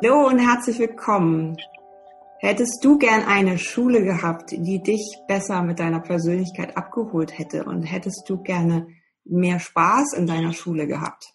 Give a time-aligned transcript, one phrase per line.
[0.00, 1.56] Hallo und herzlich willkommen.
[2.38, 7.82] Hättest du gern eine Schule gehabt, die dich besser mit deiner Persönlichkeit abgeholt hätte und
[7.82, 8.86] hättest du gerne
[9.24, 11.32] mehr Spaß in deiner Schule gehabt?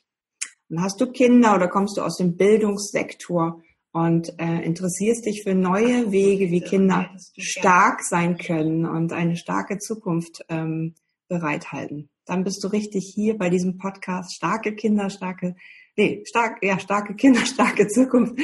[0.70, 5.56] Und hast du Kinder oder kommst du aus dem Bildungssektor und äh, interessierst dich für
[5.56, 10.96] neue Wege, wie Kinder stark sein können und eine starke Zukunft ähm,
[11.28, 12.10] bereithalten?
[12.26, 15.56] Dann bist du richtig hier bei diesem Podcast Starke Kinder, starke
[15.96, 18.40] nee, stark, ja, starke Kinder, starke Zukunft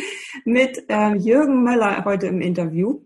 [0.45, 3.01] mit ähm, Jürgen Möller heute im Interview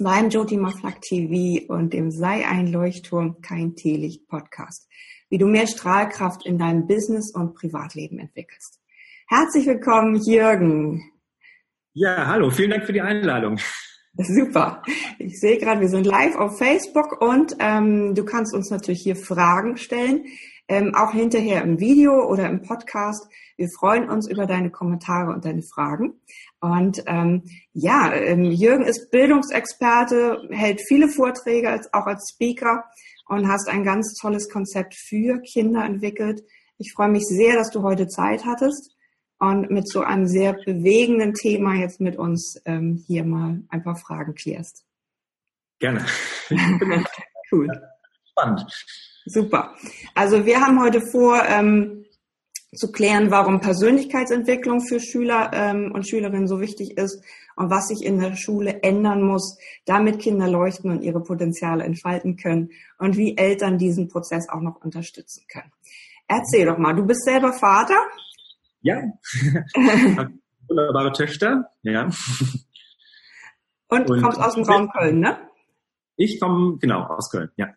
[0.00, 4.88] beim Joti Maflak TV und dem Sei ein Leuchtturm, kein Teelicht Podcast,
[5.28, 8.80] wie du mehr Strahlkraft in deinem Business und Privatleben entwickelst.
[9.28, 11.12] Herzlich willkommen, Jürgen.
[11.92, 13.58] Ja, hallo, vielen Dank für die Einladung.
[14.16, 14.82] Super.
[15.18, 19.16] Ich sehe gerade, wir sind live auf Facebook und ähm, du kannst uns natürlich hier
[19.16, 20.24] Fragen stellen,
[20.68, 23.28] ähm, auch hinterher im Video oder im Podcast.
[23.56, 26.20] Wir freuen uns über deine Kommentare und deine Fragen.
[26.60, 32.84] Und ähm, ja, ähm, Jürgen ist Bildungsexperte, hält viele Vorträge als, auch als Speaker
[33.26, 36.42] und hast ein ganz tolles Konzept für Kinder entwickelt.
[36.78, 38.96] Ich freue mich sehr, dass du heute Zeit hattest
[39.38, 43.96] und mit so einem sehr bewegenden Thema jetzt mit uns ähm, hier mal ein paar
[43.96, 44.84] Fragen klärst.
[45.78, 46.04] Gerne.
[47.52, 47.68] cool.
[48.30, 48.66] Spannend.
[49.26, 49.74] Super.
[50.14, 52.04] Also wir haben heute vor, ähm,
[52.76, 57.22] zu klären, warum Persönlichkeitsentwicklung für Schüler ähm, und Schülerinnen so wichtig ist
[57.56, 62.36] und was sich in der Schule ändern muss, damit Kinder leuchten und ihre Potenziale entfalten
[62.36, 65.72] können und wie Eltern diesen Prozess auch noch unterstützen können.
[66.26, 67.96] Erzähl doch mal, du bist selber Vater?
[68.80, 69.02] Ja,
[70.68, 72.10] wunderbare Töchter, ja.
[73.88, 75.38] Und, und kommst aus dem Raum Köln, ne?
[76.16, 77.68] Ich komme genau aus Köln, ja.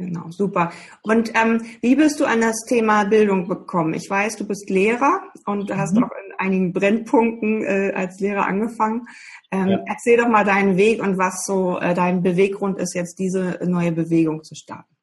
[0.00, 0.72] Genau, super.
[1.02, 3.92] Und ähm, wie bist du an das Thema Bildung gekommen?
[3.92, 6.04] Ich weiß, du bist Lehrer und du hast mhm.
[6.04, 9.06] auch in einigen Brennpunkten äh, als Lehrer angefangen.
[9.50, 9.84] Ähm, ja.
[9.86, 13.92] Erzähl doch mal deinen Weg und was so äh, dein Beweggrund ist, jetzt diese neue
[13.92, 14.96] Bewegung zu starten.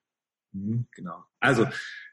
[0.54, 1.26] Mhm, genau.
[1.40, 1.68] Also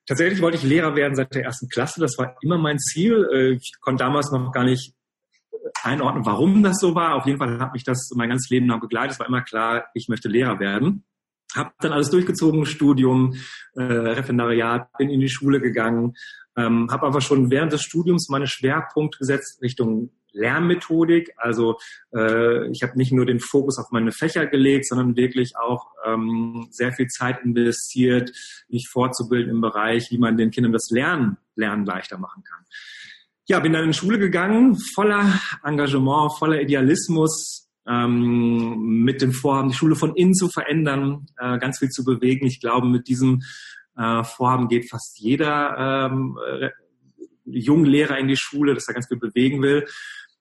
[0.04, 2.02] tatsächlich wollte ich Lehrer werden seit der ersten Klasse.
[2.02, 3.26] Das war immer mein Ziel.
[3.32, 4.92] Äh, ich konnte damals noch gar nicht
[5.82, 7.14] einordnen, warum das so war.
[7.14, 9.12] Auf jeden Fall hat mich das mein ganzes Leben lang begleitet.
[9.12, 11.06] Es war immer klar, ich möchte Lehrer werden.
[11.54, 13.34] Habe dann alles durchgezogen, Studium,
[13.74, 16.14] äh, Referendariat, bin in die Schule gegangen,
[16.56, 21.32] ähm, habe aber schon während des Studiums meine Schwerpunkte gesetzt Richtung Lernmethodik.
[21.36, 21.78] Also
[22.14, 26.66] äh, ich habe nicht nur den Fokus auf meine Fächer gelegt, sondern wirklich auch ähm,
[26.70, 28.30] sehr viel Zeit investiert,
[28.68, 32.64] mich fortzubilden im Bereich, wie man den Kindern das Lernen, Lernen leichter machen kann.
[33.46, 39.68] Ja, bin dann in die Schule gegangen, voller Engagement, voller Idealismus, ähm, mit dem Vorhaben,
[39.68, 42.46] die Schule von innen zu verändern, äh, ganz viel zu bewegen.
[42.46, 43.42] Ich glaube, mit diesem
[43.96, 46.70] äh, Vorhaben geht fast jeder ähm, äh,
[47.44, 49.86] Junglehrer in die Schule, dass er ganz viel bewegen will.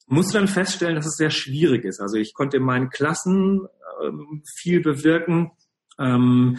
[0.08, 2.00] Musste dann feststellen, dass es sehr schwierig ist.
[2.00, 3.68] Also ich konnte in meinen Klassen
[4.02, 5.52] ähm, viel bewirken,
[6.00, 6.58] ähm,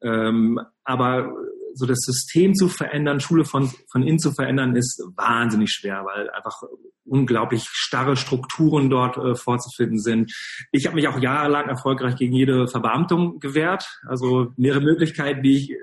[0.00, 1.32] ähm, aber
[1.78, 6.28] so das System zu verändern, Schule von, von innen zu verändern, ist wahnsinnig schwer, weil
[6.30, 6.60] einfach
[7.04, 10.32] unglaublich starre Strukturen dort äh, vorzufinden sind.
[10.72, 13.88] Ich habe mich auch jahrelang erfolgreich gegen jede Verbeamtung gewehrt.
[14.06, 15.74] Also mehrere Möglichkeiten, die ich äh,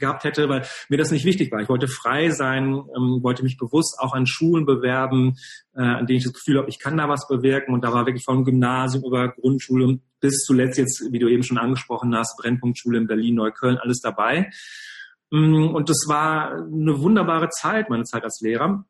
[0.00, 1.60] gehabt hätte, weil mir das nicht wichtig war.
[1.60, 5.36] Ich wollte frei sein, ähm, wollte mich bewusst auch an Schulen bewerben,
[5.74, 7.72] äh, an denen ich das Gefühl habe, ich kann da was bewirken.
[7.72, 11.58] Und da war wirklich vom Gymnasium über Grundschule bis zuletzt jetzt, wie du eben schon
[11.58, 14.50] angesprochen hast, Brennpunktschule in Berlin, Neukölln, alles dabei.
[15.30, 18.84] Mm, und das war eine wunderbare Zeit, meine Zeit als Lehrer.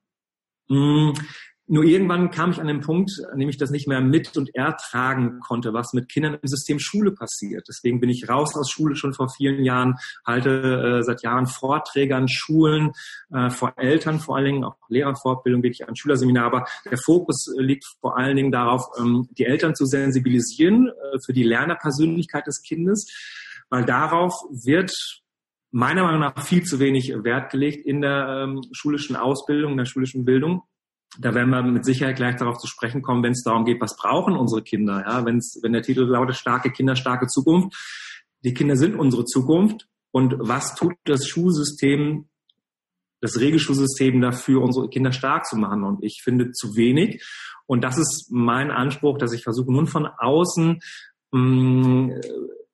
[1.73, 4.53] Nur irgendwann kam ich an den Punkt, an dem ich das nicht mehr mit und
[4.57, 7.65] ertragen konnte, was mit Kindern im System Schule passiert.
[7.69, 9.95] Deswegen bin ich raus aus Schule schon vor vielen Jahren,
[10.27, 12.91] halte äh, seit Jahren Vorträge an Schulen,
[13.33, 16.47] äh, vor Eltern vor allen Dingen, auch Lehrerfortbildung, wirklich an Schülerseminar.
[16.47, 21.33] Aber der Fokus liegt vor allen Dingen darauf, ähm, die Eltern zu sensibilisieren äh, für
[21.33, 23.07] die Lernerpersönlichkeit des Kindes,
[23.69, 24.93] weil darauf wird
[25.71, 29.85] meiner Meinung nach viel zu wenig Wert gelegt in der ähm, schulischen Ausbildung, in der
[29.85, 30.65] schulischen Bildung.
[31.19, 33.97] Da werden wir mit Sicherheit gleich darauf zu sprechen kommen, wenn es darum geht, was
[33.97, 35.05] brauchen unsere Kinder.
[35.07, 37.77] Ja, wenn's, wenn der Titel lautet starke Kinder, starke Zukunft.
[38.45, 39.89] Die Kinder sind unsere Zukunft.
[40.13, 42.29] Und was tut das Schulsystem,
[43.21, 45.85] das Regelschulsystem dafür, unsere Kinder stark zu machen?
[45.85, 47.25] Und ich finde zu wenig.
[47.67, 50.81] Und das ist mein Anspruch, dass ich versuche, nun von außen
[51.33, 52.21] mh, mm,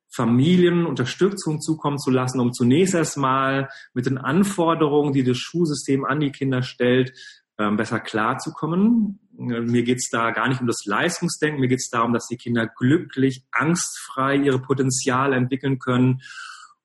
[0.09, 6.19] Familien Unterstützung zukommen zu lassen, um zunächst erstmal mit den Anforderungen, die das Schulsystem an
[6.19, 7.13] die Kinder stellt,
[7.59, 9.19] ähm, besser klarzukommen.
[9.37, 13.43] Mir geht's da gar nicht um das Leistungsdenken, mir geht's darum, dass die Kinder glücklich,
[13.51, 16.21] angstfrei ihre Potenziale entwickeln können.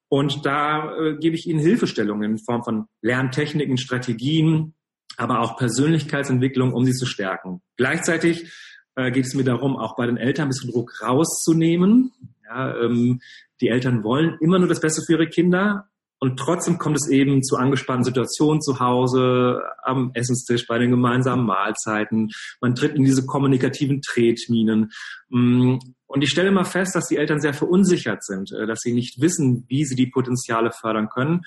[0.09, 4.75] Und da äh, gebe ich ihnen Hilfestellungen in Form von Lerntechniken, Strategien,
[5.17, 7.63] aber auch Persönlichkeitsentwicklung, um sie zu stärken.
[7.77, 8.53] Gleichzeitig
[8.95, 12.13] äh, geht es mir darum, auch bei den Eltern ein bisschen Druck rauszunehmen.
[12.45, 13.21] Ja, ähm,
[13.63, 15.89] die Eltern wollen immer nur das Beste für ihre Kinder,
[16.23, 21.45] und trotzdem kommt es eben zu angespannten Situationen zu Hause, am Essenstisch, bei den gemeinsamen
[21.45, 22.31] Mahlzeiten.
[22.61, 24.93] Man tritt in diese kommunikativen Tretminen.
[25.31, 28.93] Mm, und ich stelle mal fest, dass die Eltern sehr verunsichert sind, äh, dass sie
[28.93, 31.41] nicht wissen, wie sie die Potenziale fördern können.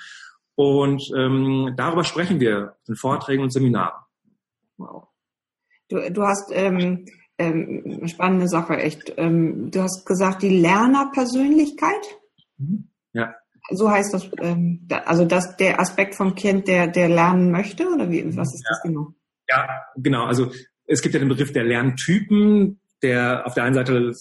[0.56, 4.04] Und ähm, darüber sprechen wir in Vorträgen und Seminaren.
[4.76, 5.08] Wow.
[5.88, 7.06] Du, du hast ähm,
[7.38, 9.14] ähm, spannende Sache, echt.
[9.16, 12.20] Ähm, du hast gesagt, die Lernerpersönlichkeit.
[12.58, 12.90] Mhm.
[13.14, 13.36] Ja
[13.72, 18.10] so heißt das, ähm, also das der Aspekt vom Kind, der, der lernen möchte, oder
[18.10, 18.70] wie, was ist ja.
[18.70, 19.14] das genau?
[19.50, 20.26] Ja, genau.
[20.26, 20.52] Also
[20.88, 24.14] es gibt ja den Begriff der Lerntypen, der auf der einen Seite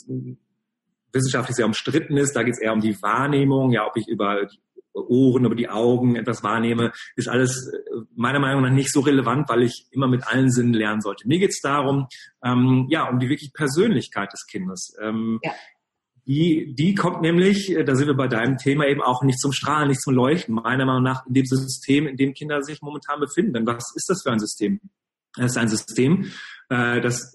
[1.12, 2.34] wissenschaftlich sehr umstritten ist.
[2.34, 4.58] Da geht es eher um die Wahrnehmung, ja, ob ich über die
[4.94, 9.48] Ohren, über die Augen etwas wahrnehme, ist alles äh, meiner Meinung nach nicht so relevant,
[9.48, 11.26] weil ich immer mit allen Sinnen lernen sollte.
[11.26, 12.06] Mir geht es darum,
[12.44, 14.96] ähm, ja, um die wirklich Persönlichkeit des Kindes.
[15.02, 15.52] Ähm, ja.
[16.26, 19.52] Die, die kommt nämlich, äh, da sind wir bei deinem Thema eben auch nicht zum
[19.52, 23.20] Strahlen, nicht zum Leuchten, meiner Meinung nach in dem System, in dem Kinder sich momentan
[23.20, 23.52] befinden.
[23.52, 24.80] Denn was ist das für ein System?
[25.36, 26.30] Das ist ein System,
[26.70, 27.34] äh, das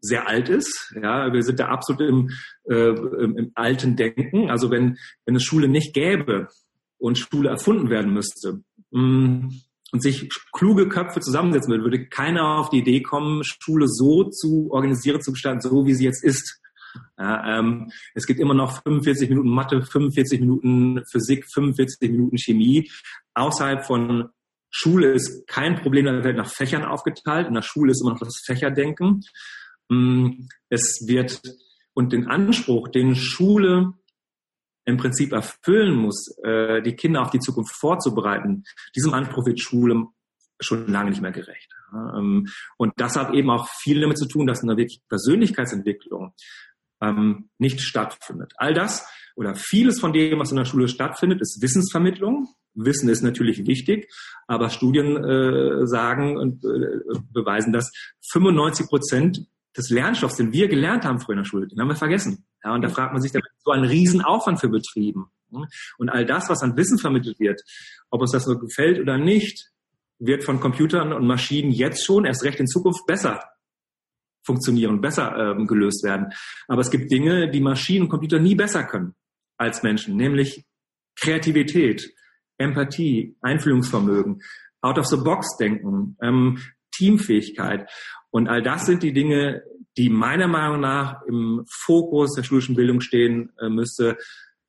[0.00, 0.94] sehr alt ist.
[1.00, 2.30] Ja, wir sind da absolut im,
[2.68, 4.50] äh, im, alten Denken.
[4.50, 6.48] Also wenn, wenn es Schule nicht gäbe
[6.98, 9.60] und Schule erfunden werden müsste, mh, mm,
[9.92, 14.68] und sich kluge Köpfe zusammensetzen würde, würde keiner auf die Idee kommen, Schule so zu
[14.72, 16.60] organisieren, zu gestalten, so wie sie jetzt ist.
[17.18, 22.90] Ja, ähm, es gibt immer noch 45 Minuten Mathe, 45 Minuten Physik, 45 Minuten Chemie.
[23.34, 24.30] Außerhalb von
[24.70, 27.46] Schule ist kein Problem der Welt nach Fächern aufgeteilt.
[27.46, 29.22] In der Schule ist immer noch das Fächerdenken.
[29.88, 31.40] Mm, es wird
[31.94, 33.94] und den Anspruch, den Schule
[34.84, 38.64] im Prinzip erfüllen muss, äh, die Kinder auf die Zukunft vorzubereiten,
[38.94, 40.06] diesem Anspruch wird Schule
[40.60, 41.72] schon lange nicht mehr gerecht.
[41.92, 46.34] Ähm, und das hat eben auch viel damit zu tun, dass eine wirklich Persönlichkeitsentwicklung
[47.04, 48.52] ähm, nicht stattfindet.
[48.56, 49.06] All das
[49.36, 52.48] oder vieles von dem, was in der Schule stattfindet, ist Wissensvermittlung.
[52.74, 54.12] Wissen ist natürlich wichtig,
[54.46, 57.92] aber Studien äh, sagen und äh, beweisen, dass
[58.32, 59.46] 95 Prozent
[59.76, 62.46] des Lernstoffs, den wir gelernt haben früher in der Schule, den haben wir vergessen.
[62.64, 65.26] Ja, und da fragt man sich, da so ein Riesenaufwand für betrieben.
[65.98, 67.60] Und all das, was an Wissen vermittelt wird,
[68.10, 69.70] ob uns das so gefällt oder nicht,
[70.18, 73.40] wird von Computern und Maschinen jetzt schon, erst recht in Zukunft besser
[74.44, 76.32] funktionieren, besser ähm, gelöst werden.
[76.68, 79.14] Aber es gibt Dinge, die Maschinen und Computer nie besser können
[79.56, 80.64] als Menschen, nämlich
[81.16, 82.12] Kreativität,
[82.58, 84.42] Empathie, Einfühlungsvermögen,
[84.80, 86.58] Out-of-the-Box-Denken, ähm,
[86.94, 87.90] Teamfähigkeit.
[88.30, 89.62] Und all das sind die Dinge,
[89.96, 94.16] die meiner Meinung nach im Fokus der schulischen Bildung stehen äh, müsste.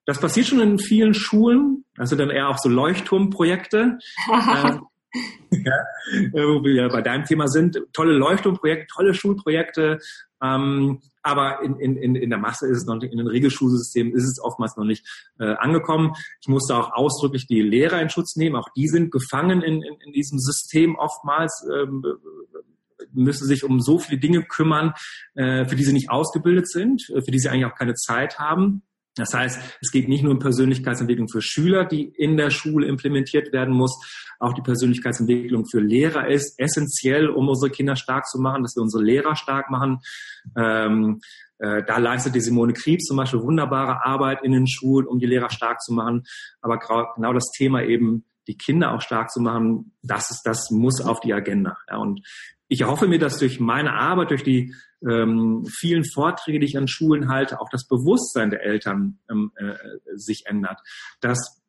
[0.06, 1.84] Das passiert schon in vielen Schulen.
[1.98, 3.98] Also dann eher auch so Leuchtturmprojekte.
[4.32, 4.78] äh,
[5.52, 5.74] ja,
[6.32, 7.80] wo wir bei deinem Thema sind.
[7.94, 10.00] Tolle Leuchtturmprojekte, tolle Schulprojekte.
[10.42, 14.26] Ähm, aber in, in, in der Masse ist es noch nicht, in den Regelschulsystemen ist
[14.26, 15.06] es oftmals noch nicht
[15.40, 16.14] äh, angekommen.
[16.42, 18.56] Ich musste auch ausdrücklich die Lehrer in Schutz nehmen.
[18.56, 22.04] Auch die sind gefangen in, in, in diesem System oftmals, ähm,
[23.12, 24.94] müssen sich um so viele Dinge kümmern,
[25.36, 28.38] äh, für die sie nicht ausgebildet sind, äh, für die sie eigentlich auch keine Zeit
[28.38, 28.84] haben.
[29.16, 33.54] Das heißt, es geht nicht nur um Persönlichkeitsentwicklung für Schüler, die in der Schule implementiert
[33.54, 33.98] werden muss.
[34.40, 38.84] Auch die Persönlichkeitsentwicklung für Lehrer ist essentiell, um unsere Kinder stark zu machen, dass wir
[38.84, 40.00] unsere Lehrer stark machen.
[40.58, 41.22] Ähm,
[41.60, 45.26] äh, da leistet die Simone Kriebs zum Beispiel wunderbare Arbeit in den Schulen, um die
[45.26, 46.24] Lehrer stark zu machen.
[46.62, 46.80] Aber
[47.16, 51.20] genau das Thema eben, die Kinder auch stark zu machen, das ist, das muss auf
[51.22, 51.78] die Agenda.
[51.90, 52.22] Ja, und
[52.68, 54.74] ich erhoffe mir, dass durch meine Arbeit, durch die
[55.08, 59.76] ähm, vielen Vorträge, die ich an Schulen halte, auch das Bewusstsein der Eltern ähm, äh,
[60.16, 60.80] sich ändert,
[61.22, 61.62] dass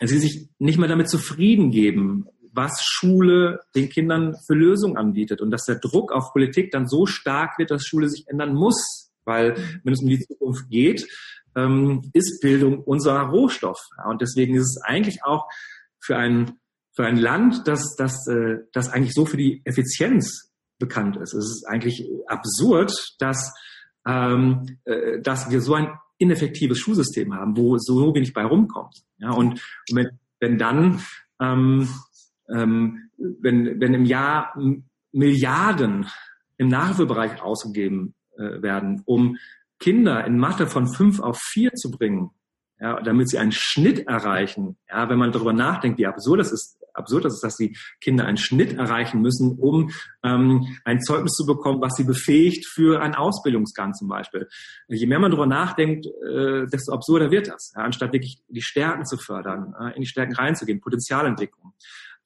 [0.00, 5.50] sie sich nicht mehr damit zufrieden geben, was Schule den Kindern für Lösungen anbietet und
[5.50, 9.56] dass der Druck auf Politik dann so stark wird, dass Schule sich ändern muss, weil
[9.84, 11.06] wenn es um die Zukunft geht,
[11.54, 13.80] ähm, ist Bildung unser Rohstoff.
[14.08, 15.48] Und deswegen ist es eigentlich auch
[15.98, 16.52] für ein
[16.92, 20.49] für ein Land, das, das, äh, das eigentlich so für die Effizienz
[20.80, 21.32] bekannt ist.
[21.34, 23.54] Es ist eigentlich absurd, dass,
[24.04, 28.96] ähm, äh, dass wir so ein ineffektives Schulsystem haben, wo so wenig bei rumkommt.
[29.18, 31.00] Ja, und wenn, wenn dann,
[31.40, 31.88] ähm,
[32.48, 34.54] ähm, wenn, wenn im Jahr
[35.12, 36.06] Milliarden
[36.56, 39.36] im Nachhilfebereich ausgegeben äh, werden, um
[39.78, 42.30] Kinder in Mathe von fünf auf vier zu bringen,
[42.78, 44.76] ja, damit sie einen Schnitt erreichen.
[44.88, 48.26] Ja, wenn man darüber nachdenkt, wie absurd das ist, absurd das ist, dass die Kinder
[48.26, 49.90] einen Schnitt erreichen müssen, um
[50.22, 54.48] ähm, ein Zeugnis zu bekommen, was sie befähigt für einen Ausbildungsgang zum Beispiel.
[54.88, 59.04] Je mehr man darüber nachdenkt, äh, desto absurder wird das, ja, anstatt wirklich die Stärken
[59.04, 61.72] zu fördern, äh, in die Stärken reinzugehen, Potenzialentwicklung.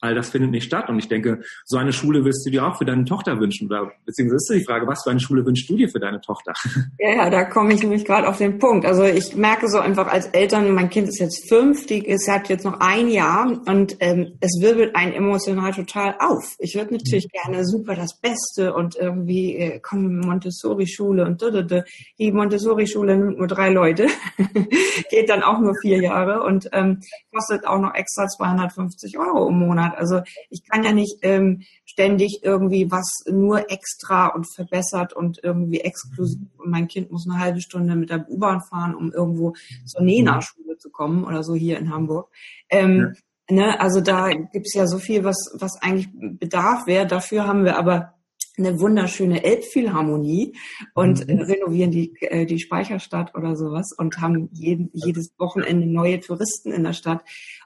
[0.04, 0.88] All das findet nicht statt.
[0.88, 3.66] Und ich denke, so eine Schule wirst du dir auch für deine Tochter wünschen.
[3.66, 6.52] Oder beziehungsweise ist die Frage, was für eine Schule wünschst du dir für deine Tochter?
[6.98, 8.86] Ja, ja, da komme ich nämlich gerade auf den Punkt.
[8.86, 12.64] Also ich merke so einfach als Eltern, mein Kind ist jetzt fünf, ist, hat jetzt
[12.64, 16.54] noch ein Jahr und ähm, es wirbelt einen emotional total auf.
[16.58, 21.84] Ich würde natürlich gerne super das Beste und irgendwie äh, komm Montessori-Schule und dudede.
[22.18, 24.06] die Montessori-Schule nimmt nur drei Leute,
[25.10, 27.00] geht dann auch nur vier Jahre und ähm,
[27.32, 29.93] kostet auch noch extra 250 Euro im Monat.
[29.96, 35.80] Also ich kann ja nicht ähm, ständig irgendwie was nur extra und verbessert und irgendwie
[35.80, 40.02] exklusiv und mein Kind muss eine halbe Stunde mit der U-Bahn fahren, um irgendwo zur
[40.02, 42.30] Nena-Schule zu kommen oder so hier in Hamburg.
[42.70, 43.14] Ähm,
[43.48, 43.56] ja.
[43.56, 47.06] ne, also da gibt es ja so viel, was, was eigentlich Bedarf wäre.
[47.06, 48.14] Dafür haben wir aber
[48.56, 50.56] eine wunderschöne Elbphilharmonie
[50.94, 51.40] und äh, mhm.
[51.40, 56.84] renovieren die, äh, die Speicherstadt oder sowas und haben jeden, jedes Wochenende neue Touristen in
[56.84, 57.24] der Stadt.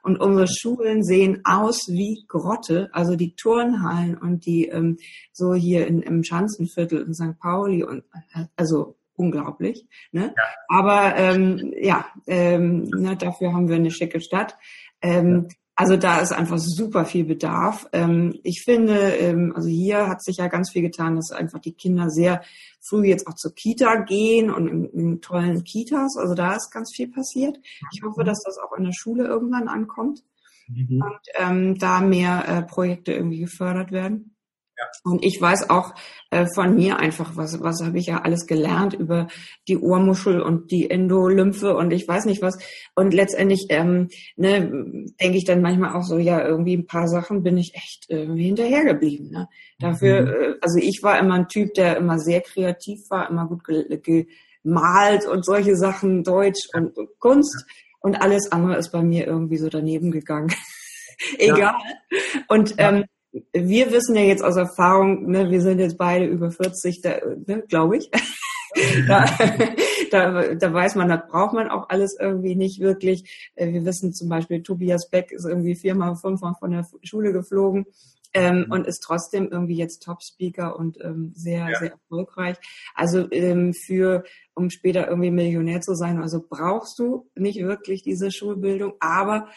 [0.09, 4.97] Und unsere Schulen sehen aus wie Grotte, also die Turnhallen und die ähm,
[5.33, 7.39] so hier in, im Schanzenviertel in St.
[7.39, 9.87] Pauli und äh, also unglaublich.
[10.11, 10.33] Ne?
[10.35, 10.45] Ja.
[10.69, 14.57] Aber ähm, ja, ähm, ne, dafür haben wir eine schicke Stadt.
[15.03, 15.57] Ähm, ja.
[15.79, 17.87] Also da ist einfach super viel Bedarf.
[17.93, 21.73] Ähm, ich finde, ähm, also hier hat sich ja ganz viel getan, dass einfach die
[21.73, 22.43] Kinder sehr
[22.81, 26.17] früh jetzt auch zur Kita gehen und in, in tollen Kitas.
[26.17, 27.61] Also da ist ganz viel passiert.
[27.95, 30.25] Ich hoffe, dass das auch in der Schule irgendwann ankommt
[30.67, 31.01] mhm.
[31.01, 34.35] und ähm, da mehr äh, Projekte irgendwie gefördert werden.
[35.05, 35.95] Und ich weiß auch
[36.31, 39.29] äh, von mir einfach, was, was habe ich ja alles gelernt über
[39.67, 42.59] die Ohrmuschel und die Endolymphe und ich weiß nicht was.
[42.95, 44.61] Und letztendlich ähm, ne,
[45.21, 48.47] denke ich dann manchmal auch so, ja, irgendwie ein paar Sachen bin ich echt irgendwie
[48.47, 49.31] hinterhergeblieben.
[49.31, 49.49] Ne?
[49.79, 50.29] Dafür, mhm.
[50.29, 55.27] äh, also ich war immer ein Typ, der immer sehr kreativ war, immer gut gemalt
[55.27, 57.65] und solche Sachen, Deutsch und, und Kunst.
[58.01, 60.53] Und alles andere ist bei mir irgendwie so daneben gegangen.
[61.39, 61.59] Egal.
[61.59, 61.79] Ja.
[62.47, 63.05] Und ähm,
[63.53, 67.03] wir wissen ja jetzt aus Erfahrung, ne, wir sind jetzt beide über 40,
[67.47, 68.11] ne, glaube ich.
[69.09, 69.27] da,
[70.11, 73.51] da, da weiß man, das braucht man auch alles irgendwie nicht wirklich.
[73.55, 77.87] Äh, wir wissen zum Beispiel, Tobias Beck ist irgendwie viermal, fünfmal von der Schule geflogen
[78.35, 78.73] ähm, mhm.
[78.73, 81.79] und ist trotzdem irgendwie jetzt Top-Speaker und ähm, sehr, ja.
[81.79, 82.57] sehr erfolgreich.
[82.95, 88.31] Also ähm, für, um später irgendwie Millionär zu sein, also brauchst du nicht wirklich diese
[88.31, 89.49] Schulbildung, aber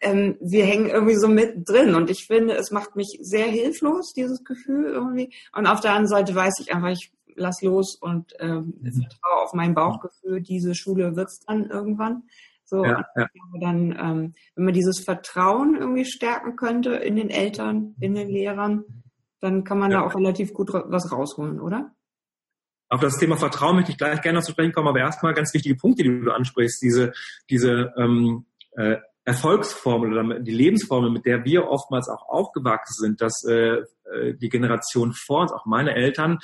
[0.00, 1.94] ähm, wir hängen irgendwie so mit drin.
[1.94, 5.32] Und ich finde, es macht mich sehr hilflos, dieses Gefühl irgendwie.
[5.54, 8.92] Und auf der anderen Seite weiß ich einfach, ich lass los und ähm, mhm.
[8.92, 10.40] vertraue auf mein Bauchgefühl.
[10.40, 12.24] Diese Schule wird's dann irgendwann.
[12.64, 13.28] So, ja, ja.
[13.60, 18.84] dann, ähm, wenn man dieses Vertrauen irgendwie stärken könnte in den Eltern, in den Lehrern,
[19.40, 20.00] dann kann man ja.
[20.00, 21.94] da auch relativ gut was rausholen, oder?
[22.88, 25.54] Auf das Thema Vertrauen möchte ich gleich gerne noch zu sprechen kommen, aber erstmal ganz
[25.54, 27.12] wichtige Punkte, die du ansprichst, diese,
[27.50, 33.44] diese ähm, äh, Erfolgsformel oder die Lebensformel, mit der wir oftmals auch aufgewachsen sind, dass
[33.44, 33.78] äh,
[34.12, 36.38] äh, die Generation vor uns, auch meine Eltern,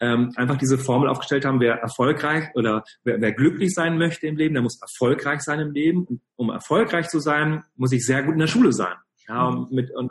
[0.00, 4.36] ähm, einfach diese Formel aufgestellt haben, wer erfolgreich oder wer, wer glücklich sein möchte im
[4.36, 6.04] Leben, der muss erfolgreich sein im Leben.
[6.06, 8.96] Und um erfolgreich zu sein, muss ich sehr gut in der Schule sein.
[9.28, 10.10] Ja, und, mit, und,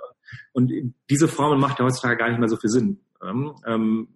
[0.53, 0.71] und
[1.09, 3.01] diese Formel macht ja heutzutage gar nicht mehr so viel Sinn.
[3.21, 4.07] Ähm,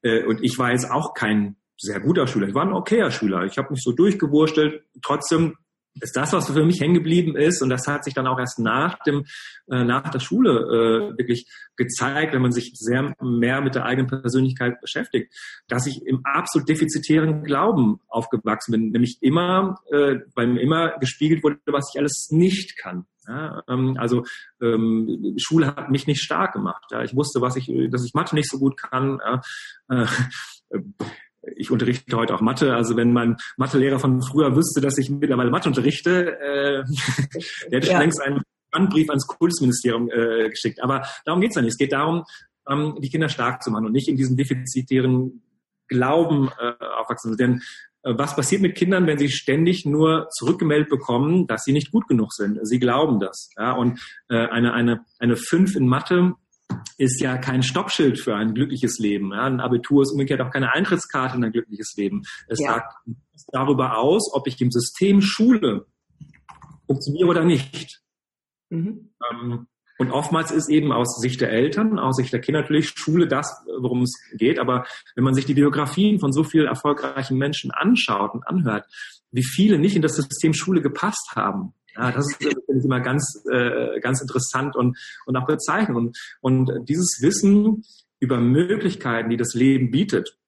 [0.00, 2.48] äh, und ich war jetzt auch kein sehr guter Schüler.
[2.48, 3.44] Ich war ein okayer Schüler.
[3.44, 4.82] Ich habe mich so durchgewurstelt.
[5.02, 5.56] Trotzdem
[6.00, 8.58] ist das, was für mich hängen geblieben ist, und das hat sich dann auch erst
[8.58, 9.24] nach dem,
[9.68, 11.46] äh, nach der Schule äh, wirklich
[11.76, 15.32] gezeigt, wenn man sich sehr mehr mit der eigenen Persönlichkeit beschäftigt,
[15.68, 21.42] dass ich im absolut defizitären Glauben aufgewachsen bin, nämlich immer, äh, weil mir immer gespiegelt
[21.42, 23.06] wurde, was ich alles nicht kann.
[23.26, 24.24] Ja, ähm, also
[24.60, 26.84] ähm, Schule hat mich nicht stark gemacht.
[26.90, 27.02] Ja.
[27.02, 29.18] Ich wusste, was ich, dass ich Mathe nicht so gut kann.
[29.24, 29.40] Ja.
[29.88, 30.06] Äh,
[31.56, 32.74] ich unterrichte heute auch Mathe.
[32.74, 36.82] Also wenn mein Mathelehrer von früher wüsste, dass ich mittlerweile Mathe unterrichte, äh,
[37.70, 37.98] der hätte ja.
[37.98, 40.82] längst einen Brandbrief ans Kultusministerium äh, geschickt.
[40.82, 41.72] Aber darum geht's ja nicht.
[41.72, 42.24] Es geht darum,
[42.68, 45.42] ähm, die Kinder stark zu machen und nicht in diesem defizitären
[45.88, 47.36] Glauben äh, aufwachsen.
[47.36, 47.62] Denn
[48.02, 52.08] äh, was passiert mit Kindern, wenn sie ständig nur zurückgemeldet bekommen, dass sie nicht gut
[52.08, 52.58] genug sind?
[52.66, 53.50] Sie glauben das.
[53.56, 53.72] Ja?
[53.72, 56.34] Und äh, eine, eine, eine 5 in Mathe
[56.96, 59.32] ist ja kein Stoppschild für ein glückliches Leben.
[59.32, 59.44] Ja?
[59.44, 62.22] Ein Abitur ist umgekehrt auch keine Eintrittskarte in ein glückliches Leben.
[62.48, 62.74] Es ja.
[62.74, 62.94] sagt
[63.52, 65.86] darüber aus, ob ich im System Schule
[66.86, 68.00] funktioniere oder nicht.
[68.70, 69.10] Mhm.
[69.30, 69.66] Ähm,
[69.98, 73.64] und oftmals ist eben aus Sicht der Eltern, aus Sicht der Kinder natürlich Schule das,
[73.80, 74.58] worum es geht.
[74.58, 78.86] Aber wenn man sich die Biografien von so vielen erfolgreichen Menschen anschaut und anhört,
[79.30, 83.00] wie viele nicht in das System Schule gepasst haben, ja, das ist, finde ich immer
[83.00, 85.96] ganz, äh, ganz interessant und, und auch bezeichnend.
[85.96, 87.84] Und, und dieses Wissen
[88.20, 90.38] über Möglichkeiten, die das Leben bietet,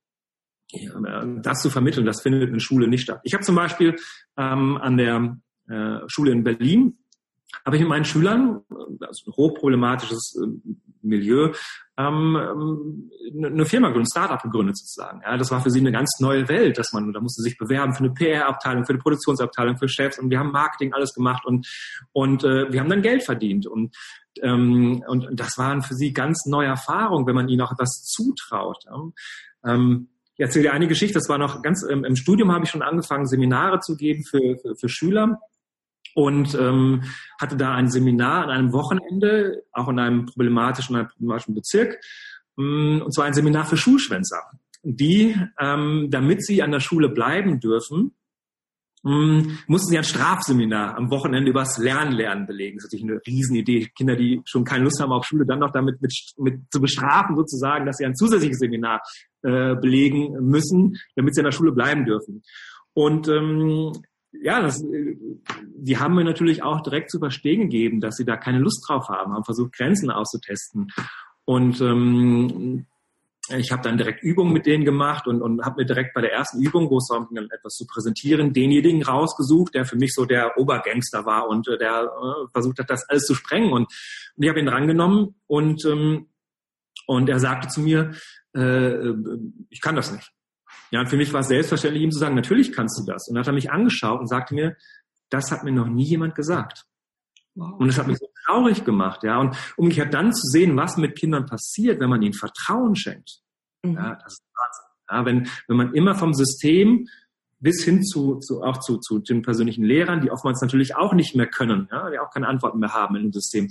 [1.42, 3.20] das zu vermitteln, das findet in Schule nicht statt.
[3.22, 3.96] Ich habe zum Beispiel
[4.36, 5.38] ähm, an der
[5.68, 6.98] äh, Schule in Berlin
[7.64, 8.62] habe ich mit meinen Schülern,
[9.00, 11.52] also ein hochproblematisches ähm, Milieu,
[11.96, 15.20] ähm, ähm eine Firma gegründet, ein Startup gegründet sozusagen.
[15.22, 17.92] Ja, das war für sie eine ganz neue Welt, dass man, da musste sich bewerben
[17.92, 21.66] für eine PR-Abteilung, für eine Produktionsabteilung, für Chefs und wir haben Marketing alles gemacht und
[22.12, 23.94] und äh, wir haben dann Geld verdient und
[24.42, 28.84] ähm, und das waren für sie ganz neue Erfahrungen, wenn man ihnen auch etwas zutraut.
[28.86, 29.72] Ja.
[29.72, 32.70] Ähm, ich erzähle dir eine Geschichte, das war noch ganz ähm, im Studium habe ich
[32.70, 35.40] schon angefangen, Seminare zu geben für, für, für Schüler
[36.16, 37.02] und ähm,
[37.38, 42.00] hatte da ein Seminar an einem Wochenende, auch in einem problematischen, einem problematischen Bezirk,
[42.58, 44.40] ähm, und zwar ein Seminar für Schulschwänzer,
[44.82, 48.16] die, ähm, damit sie an der Schule bleiben dürfen,
[49.04, 52.78] ähm, mussten sie ein Strafseminar am Wochenende übers Lernen lernen belegen.
[52.78, 53.90] Das ist natürlich eine Riesenidee.
[53.94, 57.36] Kinder, die schon keine Lust haben auf Schule, dann noch damit mit, mit zu bestrafen
[57.36, 59.02] sozusagen, dass sie ein zusätzliches Seminar
[59.42, 62.42] äh, belegen müssen, damit sie an der Schule bleiben dürfen.
[62.94, 63.92] Und ähm,
[64.42, 64.82] ja, das,
[65.86, 69.08] die haben mir natürlich auch direkt zu verstehen gegeben, dass sie da keine Lust drauf
[69.08, 70.90] haben, haben versucht, Grenzen auszutesten.
[71.44, 72.86] Und ähm,
[73.56, 76.32] ich habe dann direkt Übungen mit denen gemacht und, und habe mir direkt bei der
[76.32, 80.24] ersten Übung, wo es darum ging, etwas zu präsentieren, denjenigen rausgesucht, der für mich so
[80.24, 83.72] der Obergangster war und äh, der äh, versucht hat, das alles zu sprengen.
[83.72, 83.86] Und,
[84.36, 86.26] und ich habe ihn drangenommen und, ähm,
[87.06, 88.10] und er sagte zu mir,
[88.56, 89.12] äh,
[89.70, 90.32] ich kann das nicht.
[90.90, 93.28] Ja, und für mich war es selbstverständlich, ihm zu sagen, natürlich kannst du das.
[93.28, 94.76] Und dann hat er mich angeschaut und sagte mir,
[95.30, 96.86] das hat mir noch nie jemand gesagt.
[97.54, 97.80] Wow.
[97.80, 99.40] Und es hat mich so traurig gemacht, ja.
[99.40, 103.40] Und umgekehrt dann zu sehen, was mit Kindern passiert, wenn man ihnen Vertrauen schenkt.
[103.82, 103.94] Mhm.
[103.94, 104.86] Ja, das ist Wahnsinn.
[105.10, 107.08] Ja, wenn, wenn man immer vom System
[107.58, 111.34] bis hin zu, zu auch zu, zu den persönlichen Lehrern, die oftmals natürlich auch nicht
[111.34, 113.68] mehr können, ja, die auch keine Antworten mehr haben in dem System.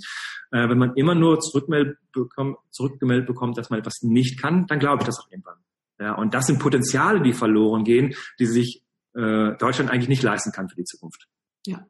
[0.50, 4.80] Äh, wenn man immer nur zurückgemeldet bekommt, zurückgemeldet bekommt, dass man etwas nicht kann, dann
[4.80, 5.58] glaube ich das auch irgendwann.
[6.00, 8.82] Ja, und das sind Potenziale, die verloren gehen, die sich
[9.14, 11.28] äh, Deutschland eigentlich nicht leisten kann für die Zukunft.
[11.66, 11.86] Ja.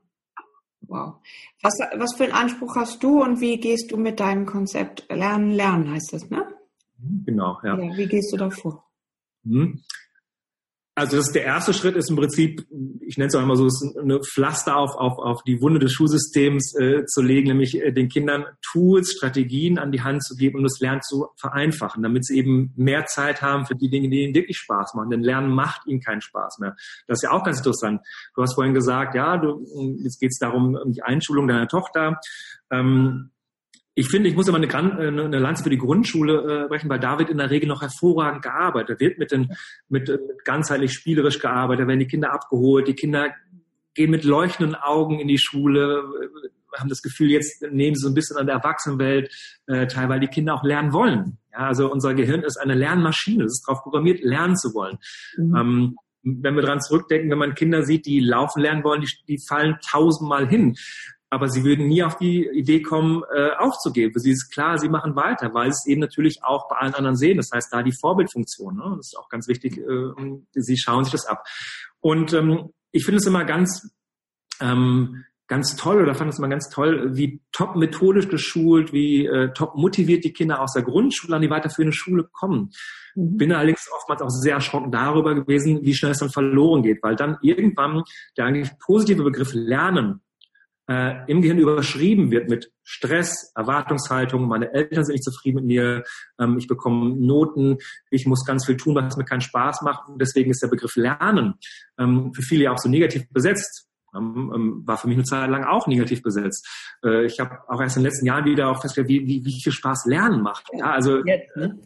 [0.83, 1.17] Wow.
[1.63, 5.51] Was, was für einen Anspruch hast du und wie gehst du mit deinem Konzept Lernen,
[5.51, 6.47] Lernen heißt das, ne?
[7.25, 7.79] Genau, ja.
[7.79, 8.89] ja wie gehst du da vor?
[10.99, 12.67] Also das ist der erste Schritt ist im Prinzip,
[13.03, 13.69] ich nenne es auch immer so,
[14.01, 18.09] eine Pflaster auf, auf, auf die Wunde des Schulsystems äh, zu legen, nämlich äh, den
[18.09, 22.39] Kindern Tools, Strategien an die Hand zu geben, um das Lernen zu vereinfachen, damit sie
[22.39, 25.11] eben mehr Zeit haben für die Dinge, die ihnen wirklich Spaß machen.
[25.11, 26.75] Denn Lernen macht ihnen keinen Spaß mehr.
[27.07, 28.01] Das ist ja auch ganz interessant.
[28.35, 29.67] Du hast vorhin gesagt, ja, du,
[30.03, 32.19] jetzt geht es darum, um die Einschulung deiner Tochter.
[32.71, 33.33] Ähm,
[33.99, 37.01] ich finde, ich muss immer eine, äh, eine Lanze für die Grundschule äh, brechen, weil
[37.01, 38.97] da wird in der Regel noch hervorragend gearbeitet.
[38.97, 39.53] Da wird mit, den,
[39.89, 43.35] mit, äh, mit ganzheitlich spielerisch gearbeitet, da werden die Kinder abgeholt, die Kinder
[43.95, 48.09] gehen mit leuchtenden Augen in die Schule, äh, haben das Gefühl, jetzt nehmen sie so
[48.09, 49.33] ein bisschen an der Erwachsenenwelt
[49.67, 51.39] äh, teil, weil die Kinder auch lernen wollen.
[51.51, 54.99] Ja, also unser Gehirn ist eine Lernmaschine, es ist darauf programmiert, lernen zu wollen.
[55.39, 55.57] Mhm.
[55.57, 59.39] Ähm, wenn wir dran zurückdenken, wenn man Kinder sieht, die laufen lernen wollen, die, die
[59.49, 60.77] fallen tausendmal hin
[61.37, 64.19] aber sie würden nie auf die Idee kommen, äh, aufzugeben.
[64.19, 67.15] Sie ist klar, sie machen weiter, weil sie es eben natürlich auch bei allen anderen
[67.15, 67.37] sehen.
[67.37, 68.95] Das heißt, da die Vorbildfunktion, ne?
[68.97, 71.45] das ist auch ganz wichtig, äh, sie schauen sich das ab.
[72.01, 73.87] Und ähm, ich finde es immer ganz,
[74.61, 79.53] ähm, ganz toll oder fand es immer ganz toll, wie top methodisch geschult, wie äh,
[79.53, 82.71] top motiviert die Kinder aus der Grundschule an die weiterführende Schule kommen.
[83.15, 83.37] Mhm.
[83.37, 87.15] Bin allerdings oftmals auch sehr erschrocken darüber gewesen, wie schnell es dann verloren geht, weil
[87.15, 88.05] dann irgendwann
[88.39, 90.23] der eigentlich positive Begriff Lernen
[90.89, 96.05] äh, im Gehirn überschrieben wird mit Stress, Erwartungshaltung, meine Eltern sind nicht zufrieden mit mir,
[96.39, 97.79] ähm, ich bekomme Noten,
[98.11, 100.09] ich muss ganz viel tun, was mir keinen Spaß macht.
[100.09, 101.55] Und deswegen ist der Begriff Lernen
[101.99, 103.89] ähm, für viele ja auch so negativ besetzt.
[104.15, 106.69] Ähm, ähm war für mich eine Zeit lang auch negativ besetzt.
[107.05, 109.61] Äh, ich habe auch erst in den letzten Jahren wieder auch festgestellt, wie, wie, wie
[109.61, 110.69] viel Spaß Lernen macht.
[110.73, 111.81] Ja, also ne?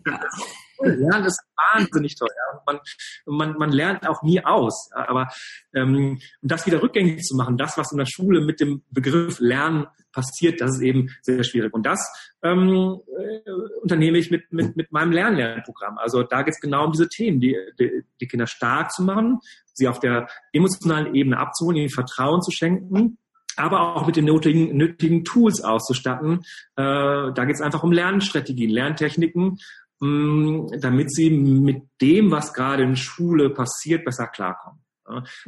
[0.83, 2.29] Lernen ist wahnsinnig toll.
[2.67, 2.79] Man,
[3.27, 4.91] man, man lernt auch nie aus.
[4.93, 5.29] Aber
[5.75, 9.87] ähm, das wieder rückgängig zu machen, das, was in der Schule mit dem Begriff Lernen
[10.13, 11.73] passiert, das ist eben sehr schwierig.
[11.73, 12.07] Und das
[12.43, 13.51] ähm, äh,
[13.83, 15.99] unternehme ich mit, mit, mit meinem Lernlernprogramm.
[15.99, 19.39] Also da geht es genau um diese Themen, die, die, die Kinder stark zu machen,
[19.73, 23.19] sie auf der emotionalen Ebene abzuholen, ihnen Vertrauen zu schenken
[23.57, 26.41] aber auch mit den nötigen, nötigen Tools auszustatten.
[26.77, 29.59] Äh, da geht es einfach um Lernstrategien, Lerntechniken,
[30.01, 34.81] damit sie mit dem, was gerade in Schule passiert, besser klarkommen.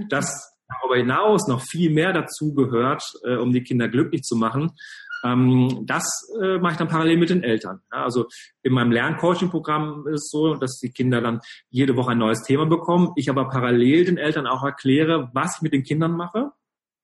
[0.09, 4.73] Dass darüber hinaus noch viel mehr dazu gehört, äh, um die Kinder glücklich zu machen,
[5.25, 6.05] ähm, das
[6.41, 7.81] äh, mache ich dann parallel mit den Eltern.
[7.91, 8.27] also
[8.63, 12.67] in meinem Lerncoaching-Programm ist es so, dass die Kinder dann jede Woche ein neues Thema
[12.67, 13.13] bekommen.
[13.17, 16.51] Ich aber parallel den Eltern auch erkläre, was ich mit den Kindern mache,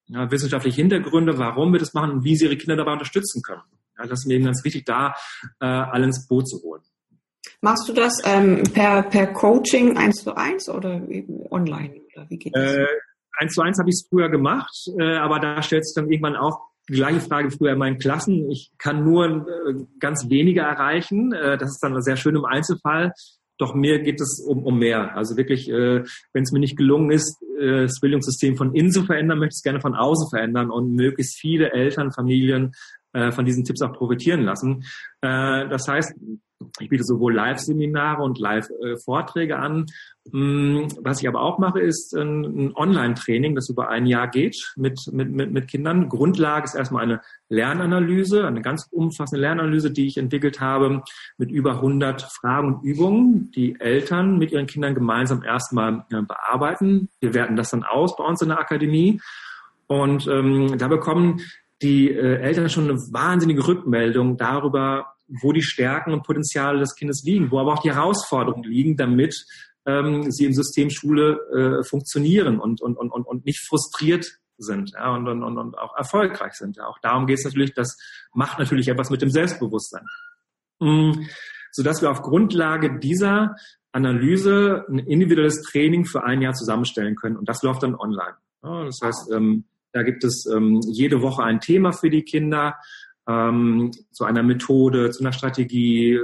[0.09, 3.63] wissenschaftliche Hintergründe, warum wir das machen und wie sie ihre Kinder dabei unterstützen können.
[3.97, 5.15] das ist mir eben ganz wichtig, da
[5.61, 6.83] äh, alle ins Boot zu holen.
[7.61, 11.03] Machst du das ähm, per, per Coaching eins zu eins oder
[11.51, 12.03] online?
[12.15, 12.75] Oder wie geht das?
[12.75, 12.87] Äh,
[13.39, 16.37] eins zu eins habe ich es früher gemacht, äh, aber da stellt sich dann irgendwann
[16.37, 18.49] auch die gleiche Frage früher in meinen Klassen.
[18.51, 21.33] Ich kann nur äh, ganz wenige erreichen.
[21.33, 23.13] Äh, das ist dann sehr schön im Einzelfall.
[23.59, 25.17] Doch mir geht es um, um mehr.
[25.17, 29.05] Also wirklich, äh, wenn es mir nicht gelungen ist, äh, das Bildungssystem von innen zu
[29.05, 32.73] verändern, möchte ich es gerne von außen verändern und möglichst viele Eltern, Familien
[33.13, 34.85] äh, von diesen Tipps auch profitieren lassen.
[35.21, 36.15] Äh, das heißt,
[36.81, 39.87] ich biete sowohl Live-Seminare und Live-Vorträge an.
[40.33, 45.01] Mm, was ich aber auch mache, ist ein Online-Training, das über ein Jahr geht mit,
[45.13, 46.09] mit, mit, mit Kindern.
[46.09, 51.03] Grundlage ist erstmal eine Lernanalyse, eine ganz umfassende Lernanalyse, die ich entwickelt habe
[51.37, 57.09] mit über 100 Fragen und Übungen, die Eltern mit ihren Kindern gemeinsam erstmal äh, bearbeiten.
[57.21, 59.21] Wir werten das dann aus bei uns in der Akademie.
[59.87, 61.41] Und ähm, da bekommen
[61.83, 67.23] die äh, Eltern schon eine wahnsinnige Rückmeldung darüber, wo die Stärken und Potenziale des Kindes
[67.25, 69.35] liegen, wo aber auch die Herausforderungen liegen, damit
[69.87, 71.39] ähm, sie im System Schule
[71.81, 74.27] äh, funktionieren und, und, und, und nicht frustriert
[74.59, 76.77] sind ja, und, und, und auch erfolgreich sind.
[76.77, 76.87] Ja.
[76.87, 77.97] Auch darum geht es natürlich, das
[78.35, 80.05] macht natürlich etwas mit dem Selbstbewusstsein.
[80.81, 81.29] Mhm.
[81.71, 83.55] Sodass wir auf Grundlage dieser
[83.93, 87.37] Analyse ein individuelles Training für ein Jahr zusammenstellen können.
[87.37, 88.37] Und das läuft dann online.
[88.63, 92.77] Ja, das heißt, ähm, da gibt es ähm, jede Woche ein Thema für die Kinder
[93.29, 96.21] ähm, zu einer Methode, zu einer Strategie, äh,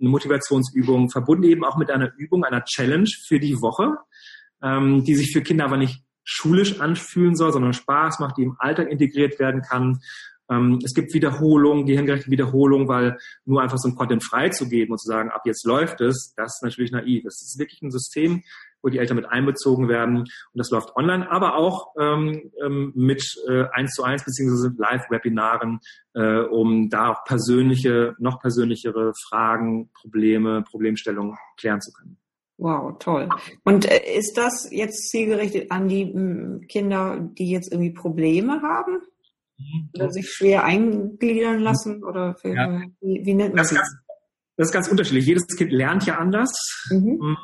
[0.00, 3.96] eine Motivationsübung, verbunden eben auch mit einer Übung, einer Challenge für die Woche,
[4.62, 8.56] ähm, die sich für Kinder aber nicht schulisch anfühlen soll, sondern Spaß macht, die im
[8.58, 10.00] Alltag integriert werden kann.
[10.50, 15.08] Ähm, es gibt Wiederholungen, gehirngerechte Wiederholungen, weil nur einfach so ein Content freizugeben und zu
[15.08, 17.24] sagen, ab jetzt läuft es, das ist natürlich naiv.
[17.24, 18.42] Es ist wirklich ein System,
[18.82, 20.18] wo die Eltern mit einbezogen werden.
[20.18, 25.80] Und das läuft online, aber auch ähm, ähm, mit äh, eins zu eins beziehungsweise Live-Webinaren,
[26.14, 32.18] äh, um da auch persönliche, noch persönlichere Fragen, Probleme, Problemstellungen klären zu können.
[32.58, 33.28] Wow, toll.
[33.64, 36.12] Und äh, ist das jetzt zielgerichtet an die
[36.68, 39.00] Kinder, die jetzt irgendwie Probleme haben?
[39.58, 39.90] Mhm.
[39.94, 42.04] Oder sich schwer eingliedern lassen?
[42.04, 42.82] Oder für, ja.
[43.00, 43.74] wie, wie, nennt man das?
[43.74, 43.96] Ganz,
[44.56, 45.26] das ist ganz unterschiedlich.
[45.26, 46.52] Jedes Kind lernt ja anders.
[46.90, 47.36] Mhm.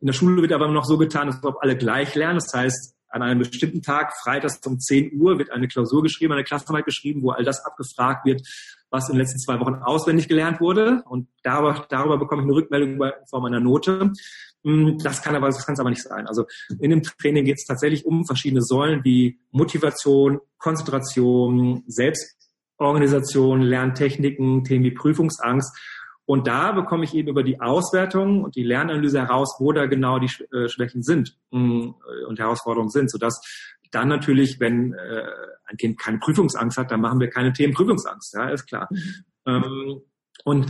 [0.00, 2.38] In der Schule wird aber noch so getan, als ob alle gleich lernen.
[2.38, 6.44] Das heißt, an einem bestimmten Tag, freitags um 10 Uhr, wird eine Klausur geschrieben, eine
[6.44, 8.42] Klassenarbeit geschrieben, wo all das abgefragt wird,
[8.90, 11.02] was in den letzten zwei Wochen auswendig gelernt wurde.
[11.08, 14.12] Und darüber, darüber bekomme ich eine Rückmeldung in Form einer Note.
[14.64, 16.26] Hm, das kann aber, das kann es aber nicht sein.
[16.26, 16.44] Also
[16.78, 24.84] in dem Training geht es tatsächlich um verschiedene Säulen wie Motivation, Konzentration, Selbstorganisation, Lerntechniken, Themen
[24.84, 25.74] wie Prüfungsangst.
[26.26, 30.18] Und da bekomme ich eben über die Auswertung und die Lernanalyse heraus, wo da genau
[30.18, 31.90] die äh, Schwächen sind mm,
[32.28, 33.40] und Herausforderungen sind, sodass
[33.92, 35.22] dann natürlich, wenn äh,
[35.66, 38.88] ein Kind keine Prüfungsangst hat, dann machen wir keine Themen Prüfungsangst, ja, ist klar.
[38.90, 39.24] Mhm.
[39.46, 40.00] Ähm,
[40.44, 40.66] und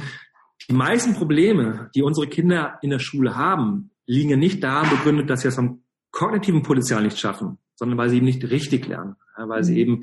[0.68, 5.30] die meisten Probleme, die unsere Kinder in der Schule haben, liegen ja nicht daran begründet,
[5.30, 9.16] dass sie es vom kognitiven Potenzial nicht schaffen, sondern weil sie eben nicht richtig lernen,
[9.36, 9.64] weil mhm.
[9.64, 10.02] sie eben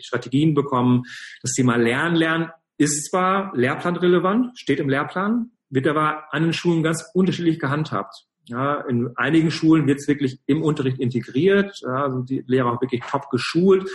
[0.00, 1.04] Strategien bekommen.
[1.42, 2.50] Das Thema Lernen, Lernen
[2.82, 8.26] ist zwar lehrplanrelevant, steht im Lehrplan, wird aber an den Schulen ganz unterschiedlich gehandhabt.
[8.46, 12.80] Ja, in einigen Schulen wird es wirklich im Unterricht integriert, ja, also die Lehrer auch
[12.80, 13.88] wirklich top geschult.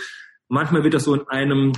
[0.48, 1.72] Manchmal wird das so in einem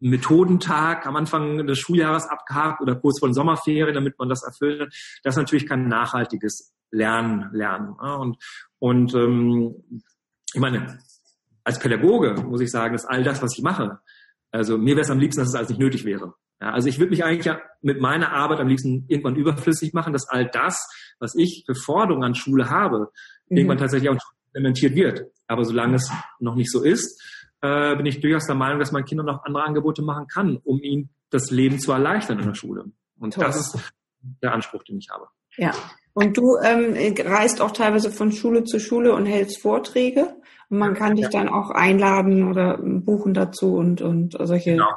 [0.00, 4.92] Methodentag am Anfang des Schuljahres abgehakt oder kurz vor den Sommerferien, damit man das erfüllt.
[5.22, 7.96] Das ist natürlich kein nachhaltiges Lernen, Lernen.
[8.02, 8.36] Ja, und
[8.78, 9.74] und ähm,
[10.52, 10.98] ich meine,
[11.64, 13.98] als Pädagoge muss ich sagen, dass all das, was ich mache,
[14.54, 16.34] also mir wäre es am liebsten, dass es alles nicht nötig wäre.
[16.60, 20.12] Ja, also ich würde mich eigentlich ja mit meiner Arbeit am liebsten irgendwann überflüssig machen,
[20.12, 20.78] dass all das,
[21.18, 23.10] was ich für Forderungen an Schule habe,
[23.48, 23.56] mhm.
[23.56, 25.24] irgendwann tatsächlich auch implementiert wird.
[25.48, 27.20] Aber solange es noch nicht so ist,
[27.62, 30.80] äh, bin ich durchaus der Meinung, dass man Kindern noch andere Angebote machen kann, um
[30.80, 32.84] ihnen das Leben zu erleichtern in der Schule.
[33.18, 33.44] Und Toll.
[33.44, 33.92] das ist
[34.40, 35.26] der Anspruch, den ich habe.
[35.56, 35.72] Ja.
[36.12, 36.94] Und du ähm,
[37.26, 40.36] reist auch teilweise von Schule zu Schule und hältst Vorträge.
[40.74, 44.90] Und man kann dich dann auch einladen oder buchen dazu und, und solche genau.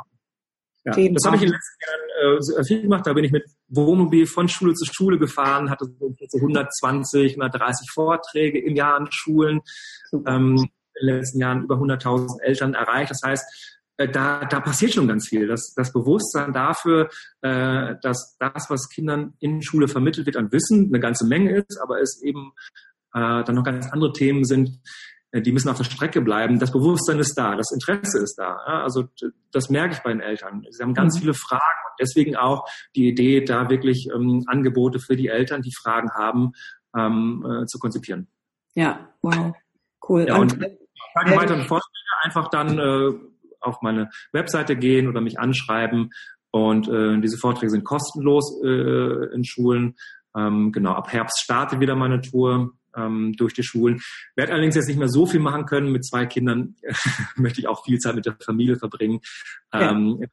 [0.84, 0.92] ja.
[0.92, 1.14] Themen.
[1.14, 3.06] Das habe ich in den letzten Jahren äh, viel gemacht.
[3.06, 8.60] Da bin ich mit Wohnmobil von Schule zu Schule gefahren, hatte so 120, 130 Vorträge
[8.60, 9.62] im Jahr an Schulen.
[10.26, 10.68] Ähm,
[11.00, 13.12] in den letzten Jahren über 100.000 Eltern erreicht.
[13.12, 15.46] Das heißt, äh, da, da passiert schon ganz viel.
[15.46, 17.12] Das, das Bewusstsein dafür,
[17.42, 21.80] äh, dass das, was Kindern in Schule vermittelt wird an Wissen, eine ganze Menge ist,
[21.80, 22.54] aber es eben
[23.14, 24.80] äh, dann noch ganz andere Themen sind,
[25.42, 26.60] die müssen auf der Strecke bleiben.
[26.60, 28.58] Das Bewusstsein ist da, das Interesse ist da.
[28.68, 28.84] Ja?
[28.84, 29.06] Also
[29.52, 30.66] das merke ich bei den Eltern.
[30.70, 31.20] Sie haben ganz mhm.
[31.22, 35.74] viele Fragen und deswegen auch die Idee, da wirklich ähm, Angebote für die Eltern, die
[35.74, 36.52] Fragen haben,
[36.98, 38.28] ähm, äh, zu konzipieren.
[38.76, 39.54] Ja, wow,
[40.08, 40.26] cool.
[40.28, 43.14] Ja, und, und äh, weiteren Vorschläge einfach dann äh,
[43.60, 46.12] auf meine Webseite gehen oder mich anschreiben.
[46.52, 49.96] Und äh, diese Vorträge sind kostenlos äh, in Schulen.
[50.36, 54.02] Ähm, genau, ab Herbst startet wieder meine Tour ähm, durch die Schulen.
[54.36, 55.92] Werde allerdings jetzt nicht mehr so viel machen können.
[55.92, 56.76] Mit zwei Kindern
[57.36, 59.20] möchte ich auch viel Zeit mit der Familie verbringen.
[59.74, 59.92] Ja.
[59.92, 60.26] Ähm,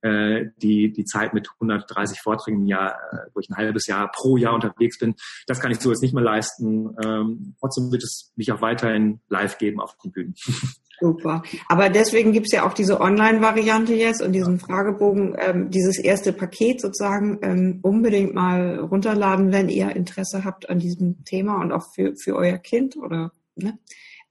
[0.00, 4.10] äh, die, die Zeit mit 130 Vorträgen im Jahr, äh, wo ich ein halbes Jahr
[4.12, 5.16] pro Jahr unterwegs bin,
[5.48, 6.94] das kann ich so jetzt nicht mehr leisten.
[7.04, 10.34] Ähm, trotzdem wird es mich auch weiterhin live geben auf den Bühnen.
[11.00, 11.42] Super.
[11.68, 16.80] Aber deswegen gibt's ja auch diese Online-Variante jetzt und diesen Fragebogen, ähm, dieses erste Paket
[16.80, 22.14] sozusagen ähm, unbedingt mal runterladen, wenn ihr Interesse habt an diesem Thema und auch für,
[22.16, 23.78] für euer Kind oder ne?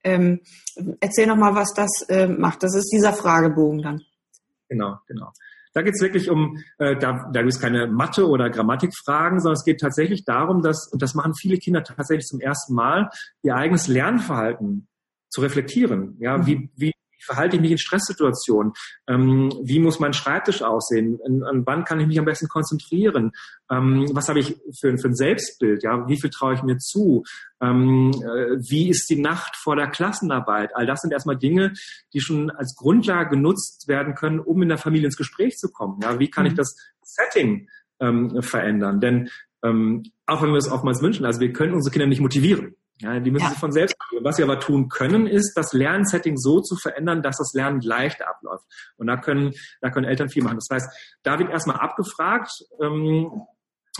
[0.03, 0.41] ähm,
[0.99, 2.63] erzähl noch mal, was das äh, macht.
[2.63, 4.01] Das ist dieser Fragebogen dann.
[4.67, 5.31] Genau, genau.
[5.73, 9.57] Da geht es wirklich um, äh, da, da gibt es keine Mathe- oder Grammatikfragen, sondern
[9.57, 13.09] es geht tatsächlich darum, dass, und das machen viele Kinder tatsächlich zum ersten Mal,
[13.43, 14.87] ihr eigenes Lernverhalten
[15.29, 16.17] zu reflektieren.
[16.19, 16.69] Ja, wie, mhm.
[16.75, 16.93] wie
[17.27, 18.73] verhalte ich mich in Stresssituationen?
[19.07, 21.19] Ähm, wie muss mein Schreibtisch aussehen?
[21.25, 23.31] An, an, wann kann ich mich am besten konzentrieren?
[23.69, 25.83] Ähm, was habe ich für, für ein Selbstbild?
[25.83, 27.23] Ja, wie viel traue ich mir zu?
[27.61, 30.75] Ähm, äh, wie ist die Nacht vor der Klassenarbeit?
[30.75, 31.73] All das sind erstmal Dinge,
[32.13, 35.99] die schon als Grundlage genutzt werden können, um in der Familie ins Gespräch zu kommen.
[36.01, 36.51] Ja, wie kann mhm.
[36.51, 37.67] ich das Setting
[37.99, 39.01] ähm, verändern?
[39.01, 39.29] Denn
[39.63, 42.75] ähm, auch wenn wir es oftmals wünschen, also wir können unsere Kinder nicht motivieren.
[42.99, 43.49] Ja, die müssen ja.
[43.49, 44.23] sich von selbst tun.
[44.23, 48.23] Was sie aber tun können, ist, das Lernsetting so zu verändern, dass das Lernen leicht
[48.23, 48.65] abläuft.
[48.97, 50.57] Und da können, da können Eltern viel machen.
[50.57, 53.43] Das heißt, da wird erstmal abgefragt, ähm,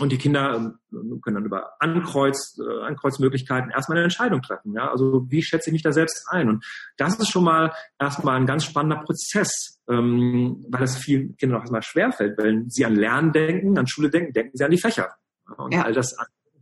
[0.00, 4.74] und die Kinder ähm, können dann über Ankreuz, äh, Ankreuzmöglichkeiten erstmal eine Entscheidung treffen.
[4.74, 4.90] Ja?
[4.90, 6.48] Also wie schätze ich mich da selbst ein?
[6.48, 6.64] Und
[6.96, 11.62] das ist schon mal erstmal ein ganz spannender Prozess, ähm, weil es vielen Kindern auch
[11.62, 12.38] erstmal schwerfällt.
[12.38, 15.08] Wenn sie an Lernen denken, an Schule denken, denken sie an die Fächer.
[15.56, 15.82] Und ja.
[15.82, 16.16] all das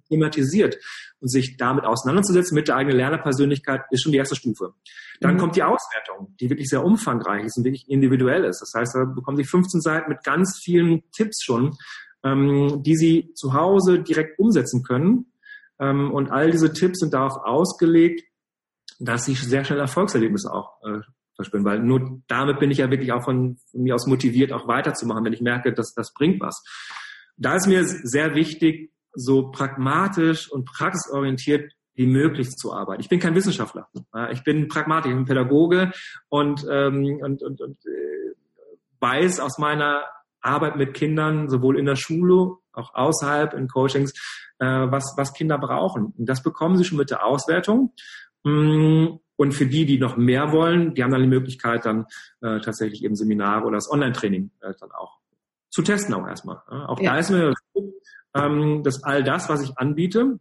[0.08, 0.76] thematisiert
[1.20, 4.74] und sich damit auseinanderzusetzen mit der eigenen Lernerpersönlichkeit ist schon die erste Stufe.
[5.20, 5.38] Dann mhm.
[5.38, 8.60] kommt die Auswertung, die wirklich sehr umfangreich ist und wirklich individuell ist.
[8.60, 11.76] Das heißt, da bekommen Sie 15 Seiten mit ganz vielen Tipps schon,
[12.22, 15.32] ähm, die Sie zu Hause direkt umsetzen können.
[15.78, 18.22] Ähm, und all diese Tipps sind darauf ausgelegt,
[18.98, 21.00] dass Sie sehr schnell Erfolgserlebnisse auch äh,
[21.36, 24.66] verspüren, weil nur damit bin ich ja wirklich auch von, von mir aus motiviert, auch
[24.66, 26.64] weiterzumachen, wenn ich merke, dass das bringt was.
[27.36, 33.00] Da ist mir sehr wichtig, so pragmatisch und praxisorientiert wie möglich zu arbeiten.
[33.00, 33.88] Ich bin kein Wissenschaftler.
[34.30, 35.92] Ich bin Pragmatiker, ich bin Pädagoge
[36.28, 38.34] und, ähm, und, und, und äh,
[39.00, 40.04] weiß aus meiner
[40.40, 44.12] Arbeit mit Kindern, sowohl in der Schule, auch außerhalb in Coachings,
[44.58, 46.12] äh, was, was Kinder brauchen.
[46.16, 47.94] Und das bekommen sie schon mit der Auswertung.
[48.44, 52.06] Mm, und für die, die noch mehr wollen, die haben dann die Möglichkeit, dann
[52.40, 55.18] äh, tatsächlich eben Seminare oder das Online-Training äh, dann auch
[55.70, 56.62] zu testen auch erstmal.
[56.68, 57.12] Auch ja.
[57.12, 57.52] da ist mir
[58.36, 60.38] ähm, dass all das, was ich anbiete,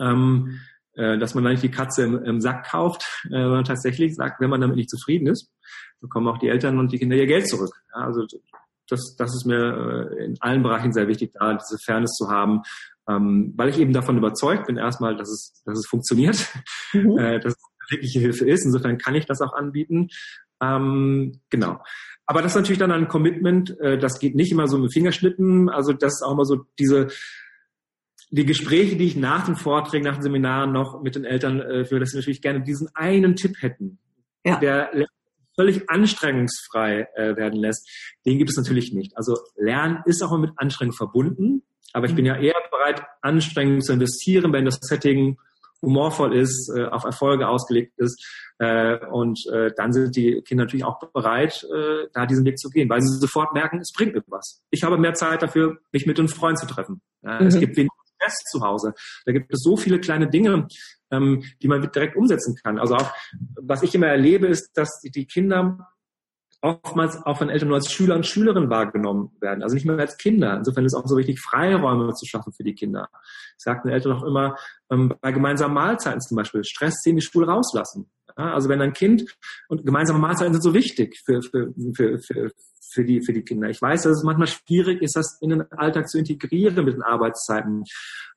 [0.00, 0.60] ähm,
[0.94, 4.40] äh, dass man da nicht die Katze im, im Sack kauft, äh, sondern tatsächlich sagt,
[4.40, 5.50] wenn man damit nicht zufrieden ist,
[6.00, 7.74] bekommen auch die Eltern und die Kinder ihr Geld zurück.
[7.94, 8.26] Ja, also
[8.88, 12.62] das, das ist mir äh, in allen Bereichen sehr wichtig, da diese Fairness zu haben,
[13.08, 16.46] ähm, weil ich eben davon überzeugt bin, erstmal, dass es, dass es funktioniert,
[16.92, 17.18] mhm.
[17.18, 18.64] äh, dass es wirkliche Hilfe ist.
[18.64, 20.08] Insofern kann ich das auch anbieten.
[20.60, 21.80] Ähm, genau.
[22.26, 25.68] Aber das ist natürlich dann ein Commitment, äh, das geht nicht immer so mit Fingerschnippen.
[25.68, 27.08] Also das ist auch immer so diese
[28.30, 31.84] die Gespräche, die ich nach den Vorträgen, nach den Seminaren noch mit den Eltern äh,
[31.84, 33.98] führe, dass sie natürlich gerne diesen einen Tipp hätten,
[34.44, 34.58] ja.
[34.58, 34.90] der
[35.54, 37.88] völlig anstrengungsfrei äh, werden lässt.
[38.26, 39.16] Den gibt es natürlich nicht.
[39.16, 41.62] Also Lernen ist auch immer mit Anstrengung verbunden,
[41.92, 42.30] aber ich bin mhm.
[42.30, 45.38] ja eher bereit, Anstrengung zu investieren, wenn das Setting
[45.86, 48.22] humorvoll ist, äh, auf Erfolge ausgelegt ist.
[48.58, 52.68] Äh, und äh, dann sind die Kinder natürlich auch bereit, äh, da diesen Weg zu
[52.68, 54.60] gehen, weil sie sofort merken, es bringt mir was.
[54.70, 57.00] Ich habe mehr Zeit dafür, mich mit den Freunden zu treffen.
[57.22, 57.46] Ja, mhm.
[57.46, 58.94] Es gibt weniger Stress zu Hause.
[59.24, 60.66] Da gibt es so viele kleine Dinge,
[61.10, 62.78] ähm, die man direkt umsetzen kann.
[62.78, 63.12] Also auch,
[63.56, 65.88] was ich immer erlebe, ist, dass die, die Kinder
[66.66, 70.16] oftmals auch von Eltern nur als Schüler und Schülerinnen wahrgenommen werden, also nicht mehr als
[70.16, 70.56] Kinder.
[70.56, 73.08] Insofern ist es auch so wichtig, Freiräume zu schaffen für die Kinder.
[73.56, 74.56] Ich sage den Eltern auch immer,
[74.90, 78.10] ähm, bei gemeinsamen Mahlzeiten zum Beispiel, Stress ziehen die Schule rauslassen.
[78.38, 79.24] Ja, also wenn ein Kind,
[79.68, 82.50] und gemeinsame Mahlzeiten sind so wichtig für, für, für, für,
[82.92, 83.70] für, die, für die Kinder.
[83.70, 87.02] Ich weiß, dass es manchmal schwierig ist, das in den Alltag zu integrieren mit den
[87.02, 87.84] Arbeitszeiten.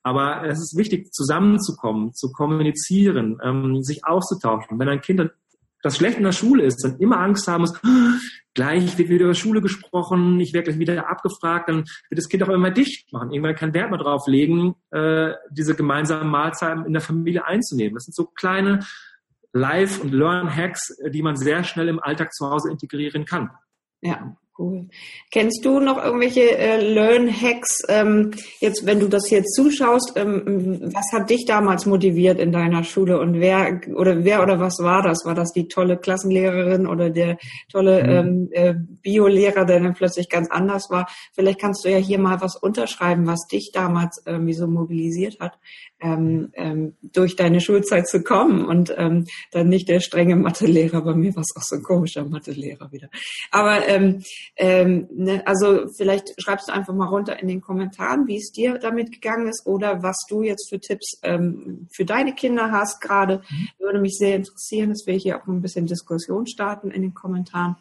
[0.02, 4.80] Aber es ist wichtig, zusammenzukommen, zu kommunizieren, ähm, sich auszutauschen.
[4.80, 5.32] Wenn ein Kind dann
[5.82, 7.80] das schlecht in der Schule ist, dann immer Angst haben muss,
[8.54, 12.44] gleich wird wieder über Schule gesprochen, ich werde gleich wieder abgefragt, dann wird das Kind
[12.44, 16.94] auch immer dicht machen, irgendwann keinen Wert mehr drauf legen, äh, diese gemeinsamen Mahlzeiten in
[16.94, 17.94] der Familie einzunehmen.
[17.94, 18.80] Das sind so kleine
[19.54, 23.50] Live- und Learn-Hacks, die man sehr schnell im Alltag zu Hause integrieren kann.
[24.02, 24.90] Ja, Cool.
[25.32, 27.84] Kennst du noch irgendwelche äh, Learn-Hacks?
[27.88, 32.84] Ähm, jetzt, wenn du das jetzt zuschaust, ähm, was hat dich damals motiviert in deiner
[32.84, 35.24] Schule und wer oder wer oder was war das?
[35.24, 37.38] War das die tolle Klassenlehrerin oder der
[37.72, 38.10] tolle mhm.
[38.10, 41.08] ähm, äh, Biolehrer, der dann plötzlich ganz anders war?
[41.32, 45.58] Vielleicht kannst du ja hier mal was unterschreiben, was dich damals irgendwie so mobilisiert hat
[46.02, 51.02] ähm, ähm, durch deine Schulzeit zu kommen und ähm, dann nicht der strenge Mathelehrer.
[51.02, 53.10] Bei mir war es auch so ein komischer Mathelehrer wieder.
[53.52, 54.24] Aber ähm,
[54.56, 58.78] ähm, ne, also vielleicht schreibst du einfach mal runter in den Kommentaren, wie es dir
[58.78, 63.42] damit gegangen ist oder was du jetzt für Tipps ähm, für deine Kinder hast gerade.
[63.50, 63.68] Mhm.
[63.80, 67.76] Würde mich sehr interessieren, dass wir hier auch ein bisschen Diskussion starten in den Kommentaren.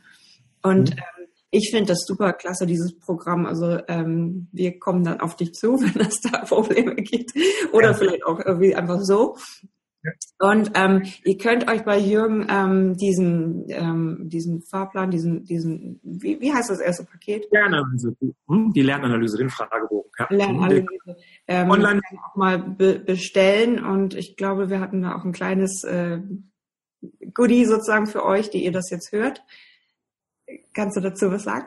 [0.63, 0.99] Und mhm.
[0.99, 3.47] ähm, ich finde das super klasse, dieses Programm.
[3.47, 7.33] Also ähm, wir kommen dann auf dich zu, wenn es da Probleme gibt.
[7.73, 7.95] Oder ja.
[7.95, 9.37] vielleicht auch irgendwie einfach so.
[10.39, 16.41] Und ähm, ihr könnt euch bei Jürgen ähm, diesen, ähm, diesen Fahrplan, diesen, diesen, wie,
[16.41, 17.49] wie heißt das erste Paket?
[17.51, 18.17] Lernanalyse,
[18.49, 18.73] hm?
[18.73, 20.11] die Lernanalyse, den Fragebogen.
[20.19, 20.27] Ja.
[20.31, 20.87] Lernanalyse.
[21.47, 22.01] Ähm, Online.
[22.25, 26.21] auch mal be bestellen und ich glaube, wir hatten da auch ein kleines äh,
[27.35, 29.43] Goodie sozusagen für euch, die ihr das jetzt hört.
[30.75, 31.67] Kannst du dazu was sagen?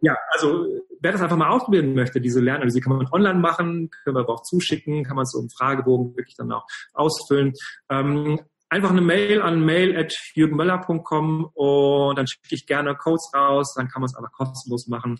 [0.00, 0.66] Ja, also
[1.00, 4.34] wer das einfach mal ausprobieren möchte, diese Lernanalyse kann man online machen, können wir aber
[4.34, 7.52] auch zuschicken, kann man so einen Fragebogen wirklich dann auch ausfüllen.
[7.88, 14.02] Ähm, einfach eine Mail an mail.jürgenmöller.com und dann schicke ich gerne Codes raus, dann kann
[14.02, 15.18] man es aber kostenlos machen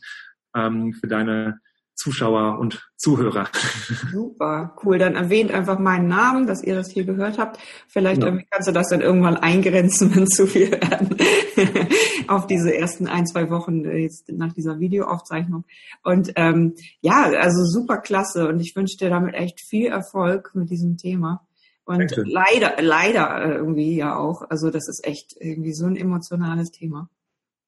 [0.55, 1.61] ähm, für deine
[1.95, 3.49] Zuschauer und Zuhörer.
[4.13, 4.99] Super, cool.
[4.99, 7.59] Dann erwähnt einfach meinen Namen, dass ihr das hier gehört habt.
[7.89, 8.37] Vielleicht ja.
[8.51, 11.17] kannst du das dann irgendwann eingrenzen, wenn zu viel werden.
[12.29, 15.65] auf diese ersten ein, zwei Wochen äh, jetzt nach dieser Videoaufzeichnung.
[16.03, 18.49] Und ähm, ja, also super klasse.
[18.49, 21.47] Und ich wünsche dir damit echt viel Erfolg mit diesem Thema.
[21.85, 22.25] Und Danke.
[22.27, 24.43] leider, leider äh, irgendwie ja auch.
[24.49, 27.09] Also das ist echt irgendwie so ein emotionales Thema.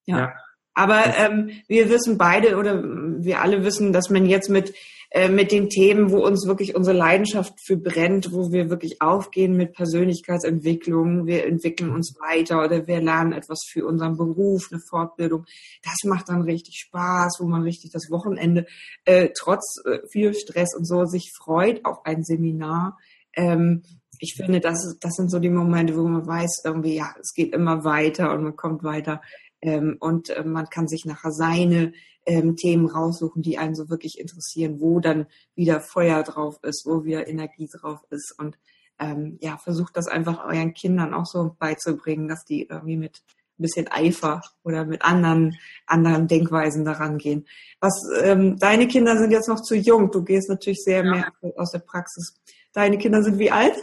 [0.07, 0.19] ja.
[0.19, 0.33] ja.
[0.77, 4.75] Aber ähm, wir wissen beide oder wir alle wissen, dass man jetzt mit
[5.11, 9.57] äh, mit den Themen, wo uns wirklich unsere Leidenschaft für brennt, wo wir wirklich aufgehen
[9.57, 15.47] mit Persönlichkeitsentwicklung, wir entwickeln uns weiter oder wir lernen etwas für unseren Beruf, eine Fortbildung.
[15.83, 18.67] Das macht dann richtig Spaß, wo man richtig das Wochenende
[19.07, 22.99] äh, trotz äh, viel Stress und so sich freut auf ein Seminar.
[23.33, 23.83] Ähm,
[24.19, 27.55] ich finde, das, das sind so die Momente, wo man weiß, irgendwie, ja, es geht
[27.55, 29.21] immer weiter und man kommt weiter.
[29.67, 31.93] Ähm, und äh, man kann sich nachher seine
[32.25, 35.27] ähm, Themen raussuchen, die einen so wirklich interessieren, wo dann
[35.57, 38.33] wieder Feuer drauf ist, wo wieder Energie drauf ist.
[38.39, 38.57] Und
[39.01, 43.23] ähm, ja, versucht das einfach euren Kindern auch so beizubringen, dass die irgendwie mit
[43.59, 47.45] ein bisschen Eifer oder mit anderen, anderen Denkweisen daran gehen.
[47.81, 50.13] Was, ähm, deine Kinder sind jetzt noch zu jung.
[50.13, 51.11] Du gehst natürlich sehr ja.
[51.11, 52.41] mehr aus der Praxis.
[52.73, 53.75] Deine Kinder sind wie alt?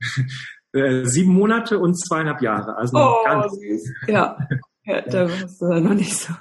[0.74, 2.74] Äh, sieben Monate und zweieinhalb Jahre.
[2.78, 3.92] Also oh, ganz süß.
[4.08, 4.38] Ja.
[4.84, 6.32] Ja, da warst du noch nicht so.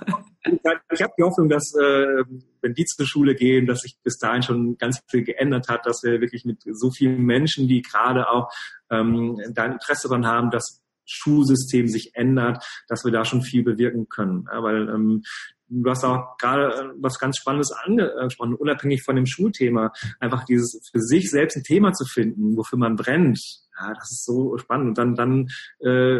[0.91, 2.23] Ich habe die Hoffnung, dass äh,
[2.61, 6.01] wenn die zur Schule gehen, dass sich bis dahin schon ganz viel geändert hat, dass
[6.03, 8.49] wir wirklich mit so vielen Menschen, die gerade auch
[8.89, 14.07] ähm, da Interesse daran haben, dass Schulsystem sich ändert, dass wir da schon viel bewirken
[14.09, 14.47] können.
[14.51, 15.23] Ja, weil ähm,
[15.67, 20.89] du hast auch gerade äh, was ganz Spannendes angesprochen, unabhängig von dem Schulthema, einfach dieses
[20.91, 23.39] für sich selbst ein Thema zu finden, wofür man brennt.
[23.81, 24.89] Ja, das ist so spannend.
[24.89, 25.47] Und dann, dann
[25.79, 26.19] äh,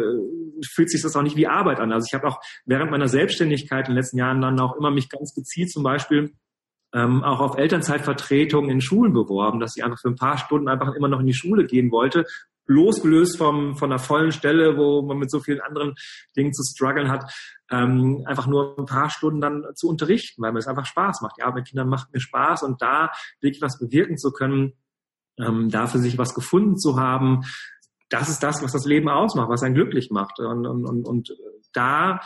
[0.66, 1.92] fühlt sich das auch nicht wie Arbeit an.
[1.92, 5.08] Also ich habe auch während meiner Selbstständigkeit in den letzten Jahren dann auch immer mich
[5.08, 6.32] ganz gezielt zum Beispiel
[6.94, 10.94] ähm, auch auf Elternzeitvertretungen in Schulen beworben, dass ich einfach für ein paar Stunden einfach
[10.94, 12.26] immer noch in die Schule gehen wollte,
[12.66, 15.94] losgelöst vom, von einer vollen Stelle, wo man mit so vielen anderen
[16.36, 17.32] Dingen zu strugglen hat,
[17.70, 21.36] ähm, einfach nur ein paar Stunden dann zu unterrichten, weil mir es einfach Spaß macht.
[21.38, 24.74] Die Arbeit mit Kindern macht mir Spaß und da wirklich was bewirken zu können,
[25.38, 27.42] ähm, da für sich was gefunden zu haben,
[28.08, 30.38] das ist das, was das Leben ausmacht, was einen glücklich macht.
[30.38, 31.36] Und, und, und, und
[31.72, 32.20] da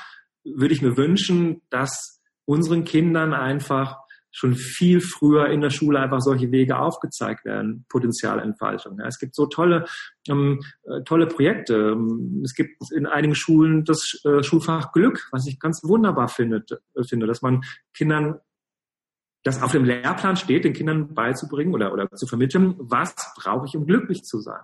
[0.45, 3.99] würde ich mir wünschen, dass unseren Kindern einfach
[4.37, 8.99] schon viel früher in der Schule einfach solche Wege aufgezeigt werden, Potenzialentfaltung.
[8.99, 9.87] Ja, es gibt so tolle,
[10.29, 11.93] ähm, äh, tolle Projekte.
[11.93, 16.65] Ähm, es gibt in einigen Schulen das äh, Schulfach Glück, was ich ganz wunderbar finde,
[16.95, 17.63] äh, finde, dass man
[17.95, 18.39] Kindern
[19.47, 23.77] das auf dem Lehrplan steht, den Kindern beizubringen oder, oder zu vermitteln, was brauche ich,
[23.77, 24.61] um glücklich zu sein.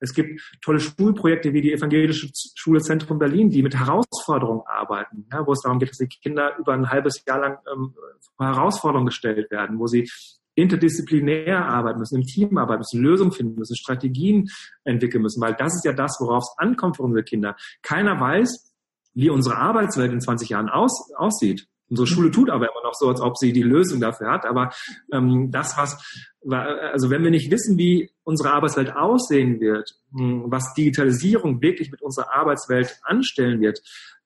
[0.00, 5.46] Es gibt tolle Schulprojekte wie die Evangelische Schule Zentrum Berlin, die mit Herausforderungen arbeiten, ja,
[5.46, 7.94] wo es darum geht, dass die Kinder über ein halbes Jahr lang ähm,
[8.36, 10.10] vor Herausforderungen gestellt werden, wo sie
[10.54, 14.50] interdisziplinär arbeiten müssen, im Team arbeiten müssen, Lösungen finden müssen, Strategien
[14.84, 17.56] entwickeln müssen, weil das ist ja das, worauf es ankommt für unsere Kinder.
[17.80, 18.74] Keiner weiß,
[19.14, 21.66] wie unsere Arbeitswelt in 20 Jahren aus, aussieht.
[21.92, 24.46] Unsere Schule tut aber immer noch so, als ob sie die Lösung dafür hat.
[24.46, 24.70] Aber
[25.12, 26.02] ähm, das, was,
[26.48, 32.00] also wenn wir nicht wissen, wie unsere Arbeitswelt aussehen wird, hm, was Digitalisierung wirklich mit
[32.00, 33.82] unserer Arbeitswelt anstellen wird,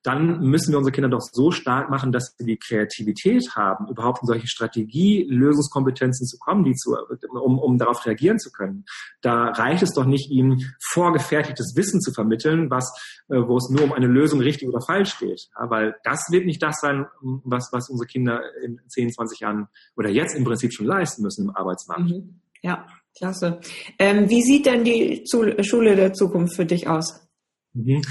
[0.07, 4.21] dann müssen wir unsere Kinder doch so stark machen, dass sie die Kreativität haben, überhaupt
[4.21, 6.95] in solche Strategie-Lösungskompetenzen zu kommen, die zu,
[7.31, 8.85] um, um darauf reagieren zu können.
[9.21, 12.89] Da reicht es doch nicht, ihnen vorgefertigtes Wissen zu vermitteln, was,
[13.27, 15.49] äh, wo es nur um eine Lösung richtig oder falsch geht.
[15.59, 17.05] Ja, weil das wird nicht das sein,
[17.43, 21.49] was, was unsere Kinder in 10, 20 Jahren oder jetzt im Prinzip schon leisten müssen
[21.49, 22.11] im Arbeitsmarkt.
[22.11, 22.39] Mhm.
[22.61, 22.87] Ja,
[23.17, 23.59] klasse.
[23.99, 27.27] Ähm, wie sieht denn die Schule der Zukunft für dich aus?
[27.73, 28.01] Mhm.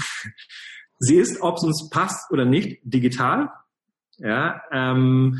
[0.99, 3.49] Sie ist, ob es uns passt oder nicht, digital.
[4.17, 5.39] Ja, ähm,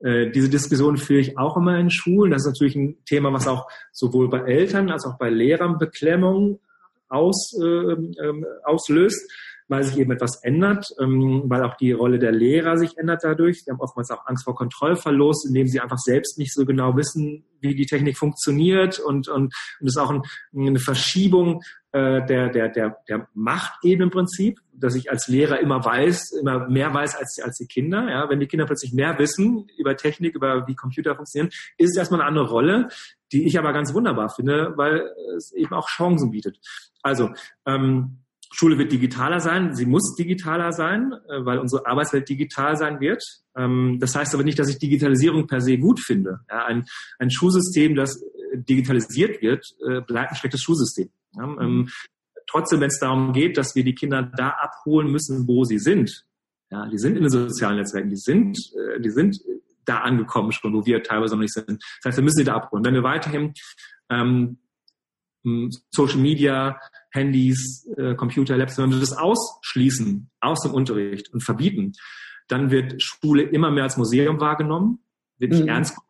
[0.00, 2.30] äh, diese Diskussion führe ich auch immer in Schulen.
[2.30, 6.60] Das ist natürlich ein Thema, was auch sowohl bei Eltern als auch bei Lehrern Beklemmung
[7.08, 9.30] aus, äh, äh, auslöst
[9.68, 13.64] weil sich eben etwas ändert, ähm, weil auch die Rolle der Lehrer sich ändert dadurch.
[13.64, 17.44] Sie haben oftmals auch Angst vor Kontrollverlust, indem sie einfach selbst nicht so genau wissen,
[17.60, 20.22] wie die Technik funktioniert und und, und ist auch ein,
[20.54, 21.62] eine Verschiebung
[21.92, 26.68] äh, der der der der Machtebene im Prinzip, dass ich als Lehrer immer weiß, immer
[26.68, 28.08] mehr weiß als als die Kinder.
[28.10, 31.96] Ja, wenn die Kinder plötzlich mehr wissen über Technik, über wie Computer funktionieren, ist es
[31.96, 32.88] erstmal eine andere Rolle,
[33.32, 36.58] die ich aber ganz wunderbar finde, weil es eben auch Chancen bietet.
[37.02, 37.30] Also
[37.66, 38.23] ähm,
[38.54, 43.22] Schule wird digitaler sein, sie muss digitaler sein, äh, weil unsere Arbeitswelt digital sein wird.
[43.56, 46.40] Ähm, das heißt aber nicht, dass ich Digitalisierung per se gut finde.
[46.46, 46.84] ein,
[47.18, 51.10] ein Schulsystem, das äh, digitalisiert wird, äh, bleibt ein schlechtes Schulsystem.
[51.36, 51.88] Ähm,
[52.46, 56.24] trotzdem, wenn es darum geht, dass wir die Kinder da abholen müssen, wo sie sind.
[56.70, 58.56] Ja, die sind in den sozialen Netzwerken, die sind,
[59.00, 59.36] die sind
[59.84, 61.82] da angekommen schon, wo wir teilweise noch nicht sind.
[62.02, 62.84] Das heißt, wir müssen sie da abholen.
[62.84, 63.52] Wenn wir weiterhin
[64.10, 64.58] ähm,
[65.90, 66.78] Social Media
[67.14, 71.92] Handys, äh, Computer, Labs, wenn wir das ausschließen aus dem Unterricht und verbieten,
[72.48, 74.98] dann wird Schule immer mehr als Museum wahrgenommen,
[75.38, 75.68] wird nicht mhm.
[75.68, 76.08] ernst genommen.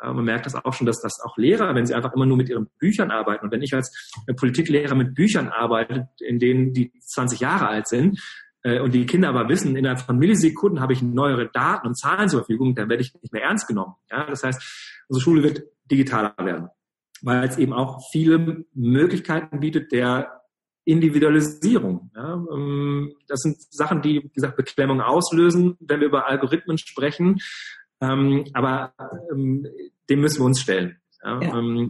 [0.00, 2.36] Äh, man merkt das auch schon, dass das auch Lehrer, wenn sie einfach immer nur
[2.36, 6.92] mit ihren Büchern arbeiten und wenn ich als Politiklehrer mit Büchern arbeite, in denen die
[7.00, 8.20] 20 Jahre alt sind,
[8.62, 12.28] äh, und die Kinder aber wissen, innerhalb von Millisekunden habe ich neuere Daten und Zahlen
[12.28, 13.94] zur Verfügung, dann werde ich nicht mehr ernst genommen.
[14.08, 16.68] Ja, das heißt, unsere Schule wird digitaler werden
[17.22, 20.42] weil es eben auch viele Möglichkeiten bietet der
[20.84, 22.10] Individualisierung.
[22.14, 27.40] Ja, ähm, das sind Sachen, die, wie gesagt, Beklemmung auslösen, wenn wir über Algorithmen sprechen.
[28.00, 28.94] Ähm, aber
[29.30, 29.66] ähm,
[30.08, 30.98] dem müssen wir uns stellen.
[31.22, 31.88] Ja, ja.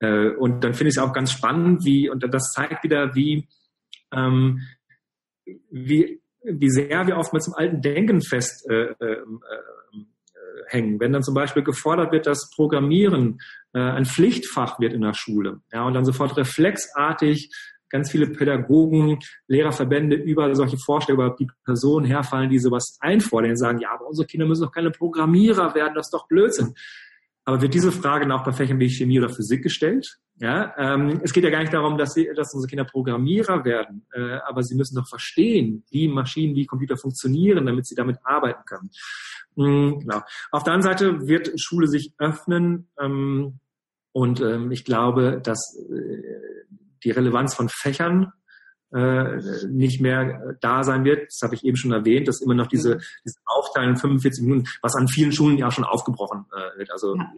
[0.00, 3.46] Äh, und dann finde ich es auch ganz spannend, wie, und das zeigt wieder, wie,
[5.70, 9.16] wie, wie sehr wir oftmals im alten Denken fest äh, äh,
[10.68, 11.00] hängen.
[11.00, 13.40] Wenn dann zum Beispiel gefordert wird, dass Programmieren
[13.74, 17.50] äh, ein Pflichtfach wird in der Schule, ja, und dann sofort reflexartig
[17.90, 23.56] ganz viele Pädagogen, Lehrerverbände über solche Vorstellungen, über die Personen herfallen, die sowas einfordern und
[23.56, 26.74] sagen, ja, aber unsere Kinder müssen doch keine Programmierer werden, das ist doch Blödsinn.
[27.44, 30.18] Aber wird diese Frage auch bei Fächern wie Chemie oder Physik gestellt?
[30.40, 34.04] Ja, ähm, es geht ja gar nicht darum, dass, sie, dass unsere Kinder Programmierer werden,
[34.12, 38.64] äh, aber sie müssen doch verstehen, wie Maschinen, wie Computer funktionieren, damit sie damit arbeiten
[38.66, 38.90] können.
[39.54, 40.22] Mhm, genau.
[40.50, 43.60] Auf der anderen Seite wird Schule sich öffnen ähm,
[44.14, 46.22] und ähm, ich glaube, dass äh,
[47.02, 48.32] die Relevanz von Fächern
[48.92, 51.26] äh, nicht mehr da sein wird.
[51.26, 54.94] Das habe ich eben schon erwähnt, dass immer noch diese, diese Aufteilung 45 Minuten, was
[54.94, 56.92] an vielen Schulen ja schon aufgebrochen äh, wird.
[56.92, 57.28] Also ja.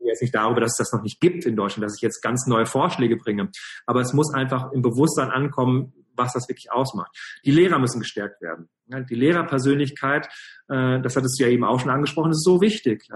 [0.00, 2.20] ich jetzt nicht darüber, dass es das noch nicht gibt in Deutschland, dass ich jetzt
[2.20, 3.48] ganz neue Vorschläge bringe.
[3.86, 7.16] Aber es muss einfach im Bewusstsein ankommen, was das wirklich ausmacht.
[7.46, 8.68] Die Lehrer müssen gestärkt werden.
[9.08, 10.26] Die Lehrerpersönlichkeit,
[10.68, 13.08] äh, das hattest du ja eben auch schon angesprochen, ist so wichtig.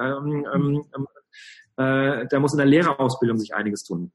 [1.77, 4.13] Äh, da muss in der Lehrerausbildung sich einiges tun.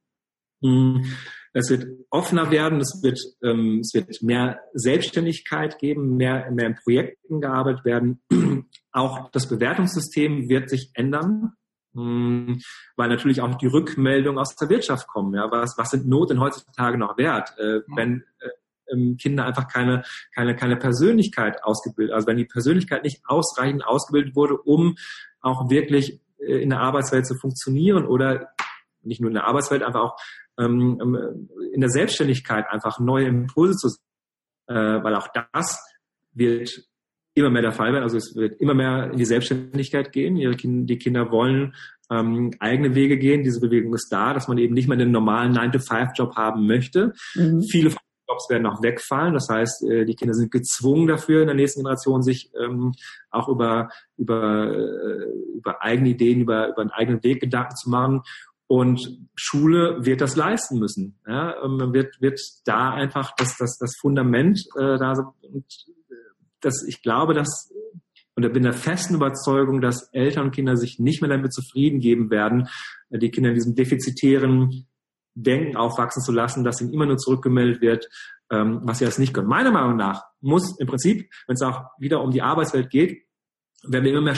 [0.62, 1.06] Hm.
[1.54, 6.76] Es wird offener werden, es wird, ähm, es wird mehr Selbstständigkeit geben, mehr, mehr in
[6.76, 8.22] Projekten gearbeitet werden.
[8.92, 11.54] Auch das Bewertungssystem wird sich ändern,
[11.94, 12.62] mh, hm,
[12.96, 15.34] weil natürlich auch die Rückmeldungen aus der Wirtschaft kommen.
[15.34, 18.50] Ja, was, was sind Noten heutzutage noch wert, äh, wenn äh,
[18.92, 20.04] ähm, Kinder einfach keine,
[20.34, 24.96] keine, keine Persönlichkeit ausgebildet, also wenn die Persönlichkeit nicht ausreichend ausgebildet wurde, um
[25.42, 28.50] auch wirklich in der Arbeitswelt zu funktionieren oder
[29.02, 30.18] nicht nur in der Arbeitswelt, einfach auch
[30.60, 33.90] ähm, ähm, in der Selbstständigkeit einfach neue Impulse zu
[34.68, 35.80] äh, weil auch das
[36.34, 36.84] wird
[37.36, 38.04] immer mehr der Fall werden.
[38.04, 40.36] Also es wird immer mehr in die Selbstständigkeit gehen.
[40.88, 41.76] Die Kinder wollen
[42.12, 43.44] ähm, eigene Wege gehen.
[43.44, 47.14] Diese Bewegung ist da, dass man eben nicht mehr einen normalen 9-to-5-Job haben möchte.
[47.36, 47.62] Mhm.
[47.70, 47.92] Viele
[48.38, 49.34] Jobs werden auch wegfallen.
[49.34, 52.94] Das heißt, äh, die Kinder sind gezwungen dafür, in der nächsten Generation sich ähm,
[53.30, 58.22] auch über, über, äh, über eigene Ideen, über, über einen eigenen Weg Gedanken zu machen.
[58.68, 61.18] Und Schule wird das leisten müssen.
[61.26, 65.66] Ja, ähm, wird, wird da einfach das, das, das Fundament äh, da und
[66.10, 66.14] äh,
[66.60, 67.72] das, ich glaube, dass
[68.36, 72.00] und ich bin der festen Überzeugung, dass Eltern und Kinder sich nicht mehr damit zufrieden
[72.00, 72.68] geben werden,
[73.10, 74.86] die Kinder in diesem defizitären
[75.40, 78.10] Denken aufwachsen zu lassen, dass ihnen immer nur zurückgemeldet wird,
[78.50, 79.48] ähm, was sie das nicht können.
[79.48, 83.26] Meiner Meinung nach muss im Prinzip, wenn es auch wieder um die Arbeitswelt geht,
[83.84, 84.36] wenn wir immer mehr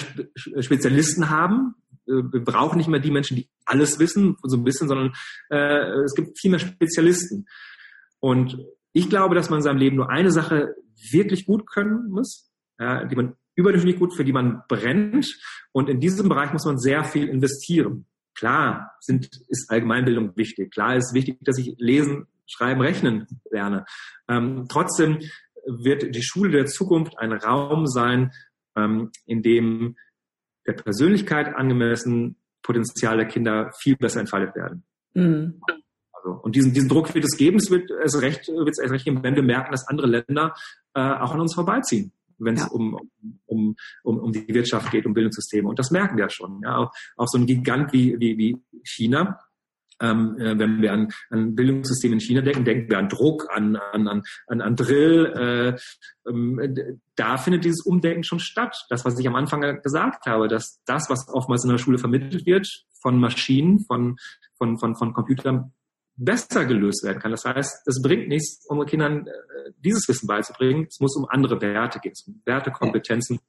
[0.61, 1.75] Spezialisten haben,
[2.05, 5.13] äh, wir brauchen nicht mehr die Menschen, die alles wissen, so ein bisschen, sondern
[5.49, 7.47] äh, es gibt viel mehr Spezialisten.
[8.19, 8.57] Und
[8.91, 10.75] ich glaube, dass man in seinem Leben nur eine Sache
[11.11, 15.27] wirklich gut können muss, ja, die man überdurchschnittlich gut, für die man brennt.
[15.71, 18.05] Und in diesem Bereich muss man sehr viel investieren.
[18.35, 20.71] Klar sind, ist Allgemeinbildung wichtig.
[20.71, 23.85] Klar ist wichtig, dass ich lesen, schreiben, rechnen lerne.
[24.27, 25.19] Ähm, trotzdem
[25.65, 28.31] wird die Schule der Zukunft ein Raum sein,
[28.75, 29.95] ähm, in dem
[30.65, 34.83] der Persönlichkeit angemessen Potenzial der Kinder viel besser entfaltet werden.
[35.13, 35.61] Mhm.
[36.11, 39.05] Also, und diesen, diesen Druck wird es geben, es wird es recht, wird es recht
[39.05, 40.53] geben, wenn wir merken, dass andere Länder
[40.93, 42.67] äh, auch an uns vorbeiziehen, wenn es ja.
[42.67, 42.97] um,
[43.45, 45.67] um, um, um die Wirtschaft geht, um Bildungssysteme.
[45.67, 46.61] Und das merken wir ja schon.
[46.63, 46.77] Ja?
[46.77, 49.39] Auch, auch so ein Gigant wie, wie, wie China,
[50.01, 53.75] ähm, äh, wenn wir an, an Bildungssysteme in China denken, denken wir an Druck, an,
[53.75, 55.25] an, an, an Drill.
[56.25, 58.85] Äh, ähm, da findet dieses Umdenken schon statt.
[58.89, 62.45] Das, was ich am Anfang gesagt habe, dass das, was oftmals in der Schule vermittelt
[62.45, 62.67] wird,
[63.01, 64.17] von Maschinen, von,
[64.57, 65.73] von, von, von Computern,
[66.19, 67.31] besser gelöst werden kann.
[67.31, 70.85] Das heißt, es bringt nichts, um Kindern äh, dieses Wissen beizubringen.
[70.89, 73.39] Es muss um andere Werte gehen, um Werte, Kompetenzen,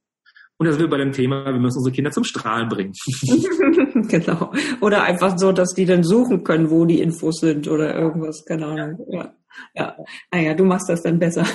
[0.60, 2.92] und das wird bei dem Thema, wir müssen unsere Kinder zum Strahlen bringen.
[4.08, 4.52] genau.
[4.82, 8.66] Oder einfach so, dass die dann suchen können, wo die Infos sind oder irgendwas, keine
[8.66, 8.98] Ahnung.
[9.08, 9.34] Ja.
[9.74, 9.96] Ja,
[10.30, 11.46] naja, du machst das dann besser.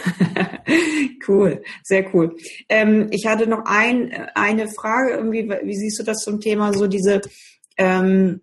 [1.28, 2.36] cool, sehr cool.
[2.68, 6.88] Ähm, ich hatte noch ein, eine Frage, irgendwie, wie siehst du das zum Thema, so
[6.88, 7.22] diese,
[7.78, 8.42] ähm,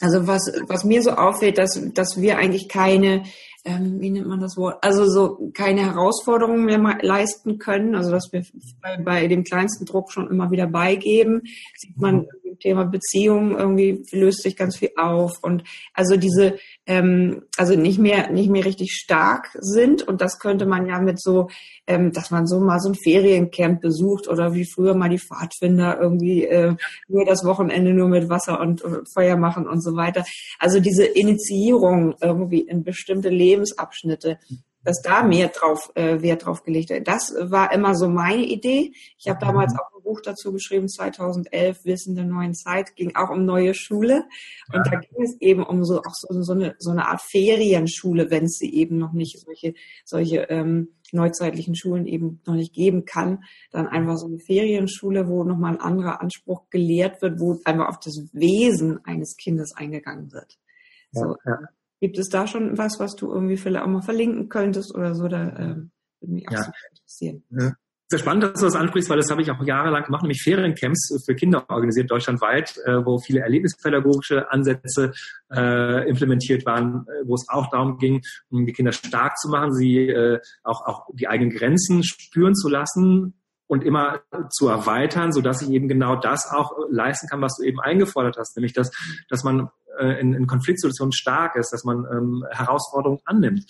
[0.00, 3.24] also was, was mir so auffällt, dass, dass wir eigentlich keine
[3.66, 8.32] ähm, wie nennt man das Wort, also so keine Herausforderungen mehr leisten können, also dass
[8.32, 8.44] wir
[8.80, 11.42] bei, bei dem kleinsten Druck schon immer wieder beigeben,
[11.76, 12.60] sieht man mhm.
[12.60, 18.30] Thema Beziehungen irgendwie löst sich ganz viel auf und also diese ähm, also nicht mehr
[18.30, 21.48] nicht mehr richtig stark sind und das könnte man ja mit so
[21.86, 25.98] ähm, dass man so mal so ein Feriencamp besucht oder wie früher mal die Pfadfinder
[26.00, 26.74] irgendwie äh,
[27.08, 30.24] nur das Wochenende nur mit Wasser und äh, Feuer machen und so weiter
[30.58, 34.38] also diese Initiierung irgendwie in bestimmte Lebensabschnitte
[34.86, 37.08] dass da mehr drauf äh, Wert drauf gelegt wird.
[37.08, 38.92] Das war immer so meine Idee.
[39.18, 43.30] Ich habe damals auch ein Buch dazu geschrieben, 2011, Wissen der neuen Zeit, ging auch
[43.30, 44.24] um neue Schule.
[44.72, 44.92] Und ja.
[44.92, 48.44] da ging es eben um so auch so, so, eine, so eine Art Ferienschule, wenn
[48.44, 53.44] es sie eben noch nicht solche, solche ähm, neuzeitlichen Schulen eben noch nicht geben kann.
[53.72, 57.98] Dann einfach so eine Ferienschule, wo nochmal ein anderer Anspruch gelehrt wird, wo einfach auf
[57.98, 60.56] das Wesen eines Kindes eingegangen wird.
[61.10, 61.58] So, ja.
[62.00, 65.28] Gibt es da schon was, was du irgendwie vielleicht auch mal verlinken könntest oder so?
[65.28, 65.76] Da äh,
[66.20, 66.72] würde mich auch ja.
[66.90, 67.42] interessieren.
[68.08, 71.24] Sehr spannend, dass du das ansprichst, weil das habe ich auch jahrelang gemacht, nämlich Feriencamps
[71.26, 75.12] für Kinder organisiert deutschlandweit, äh, wo viele erlebnispädagogische Ansätze
[75.52, 79.74] äh, implementiert waren, äh, wo es auch darum ging, um die Kinder stark zu machen,
[79.74, 83.34] sie äh, auch, auch die eigenen Grenzen spüren zu lassen
[83.66, 87.64] und immer zu erweitern, so dass ich eben genau das auch leisten kann, was du
[87.64, 88.92] eben eingefordert hast, nämlich dass,
[89.28, 93.64] dass man äh, in, in Konfliktsituationen stark ist, dass man ähm, Herausforderungen annimmt.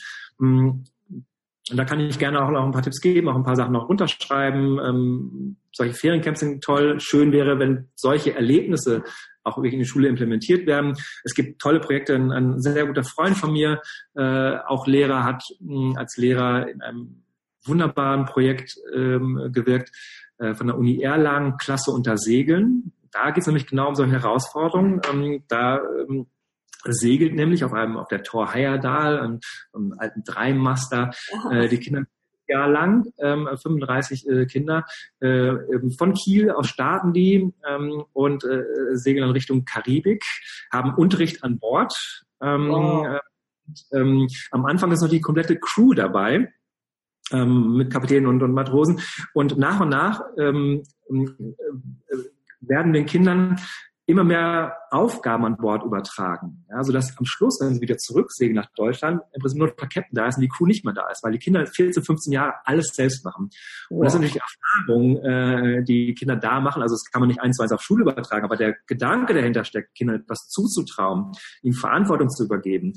[1.71, 3.73] Und da kann ich gerne auch noch ein paar Tipps geben, auch ein paar Sachen
[3.73, 4.79] noch runterschreiben.
[4.79, 7.01] Ähm, solche Feriencamps sind toll.
[7.01, 9.03] Schön wäre, wenn solche Erlebnisse
[9.43, 10.95] auch wirklich in die Schule implementiert werden.
[11.25, 12.15] Es gibt tolle Projekte.
[12.15, 13.81] Ein, ein sehr guter Freund von mir,
[14.15, 17.23] äh, auch Lehrer, hat mh, mm, als Lehrer in einem
[17.65, 19.91] wunderbaren Projekt ähm, gewirkt
[20.39, 24.13] äh, von der Uni Erlangen, Klasse unter Segeln da geht es nämlich genau um solche
[24.13, 25.01] Herausforderungen.
[25.11, 26.27] Ähm, da ähm,
[26.89, 29.41] segelt nämlich auf einem auf der Tor Heyerdahl, einem,
[29.73, 31.11] einem alten Dreimaster,
[31.51, 32.05] äh, die Kinder
[32.49, 34.85] Jahr lang, ähm, 35 äh, Kinder
[35.21, 35.53] äh,
[35.99, 38.63] von Kiel aus starten die ähm, und äh,
[38.93, 40.25] segeln in Richtung Karibik,
[40.73, 41.93] haben Unterricht an Bord.
[42.41, 43.05] Ähm, oh.
[43.05, 43.21] äh,
[43.93, 46.53] ähm, am Anfang ist noch die komplette Crew dabei
[47.33, 49.01] ähm, mit Kapitänen und, und Matrosen
[49.35, 52.17] und nach und nach ähm, äh,
[52.61, 53.59] werden den Kindern
[54.07, 56.65] immer mehr Aufgaben an Bord übertragen.
[56.71, 60.15] Ja, sodass am Schluss, wenn sie wieder zurücksegeln nach Deutschland, im Prinzip nur der Captain
[60.15, 62.55] da ist und die Crew nicht mehr da ist, weil die Kinder 14, 15 Jahre
[62.65, 63.51] alles selbst machen.
[63.91, 63.99] Wow.
[63.99, 64.43] Und das ist natürlich
[64.87, 66.83] Erfahrung, äh, die Kinder da machen.
[66.83, 69.65] Also das kann man nicht eins zu eins auf Schule übertragen, aber der Gedanke dahinter
[69.65, 71.33] steckt, Kindern etwas zuzutrauen,
[71.63, 72.93] ihnen Verantwortung zu übergeben,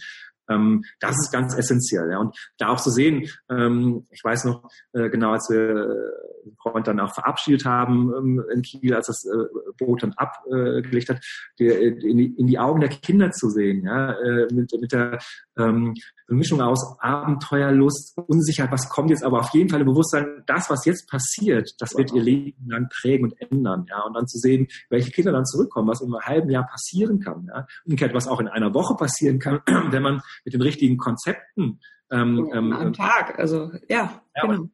[0.50, 2.12] ähm, das ist ganz essentiell.
[2.12, 2.20] Ja.
[2.20, 6.88] Und da auch zu sehen, ähm, ich weiß noch äh, genau, als wir äh, Freund
[6.88, 9.46] dann auch verabschiedet haben ähm, in Kiel, als das äh,
[9.78, 11.24] Boot dann abgelegt hat,
[11.60, 15.20] die, in, die, in die Augen der Kinder zu sehen, ja, äh, mit, mit der
[15.58, 15.96] ähm,
[16.30, 20.70] eine Mischung aus Abenteuerlust, Unsicherheit, was kommt jetzt, aber auf jeden Fall im Bewusstsein, das,
[20.70, 24.38] was jetzt passiert, das wird ihr Leben lang prägen und ändern, ja, und dann zu
[24.38, 28.28] sehen, welche Kinder dann zurückkommen, was in einem halben Jahr passieren kann, ja, umgekehrt, was
[28.28, 29.62] auch in einer Woche passieren kann,
[29.92, 31.80] wenn man mit den richtigen Konzepten
[32.12, 34.70] ähm, ähm, am Tag, also ja, ja genau.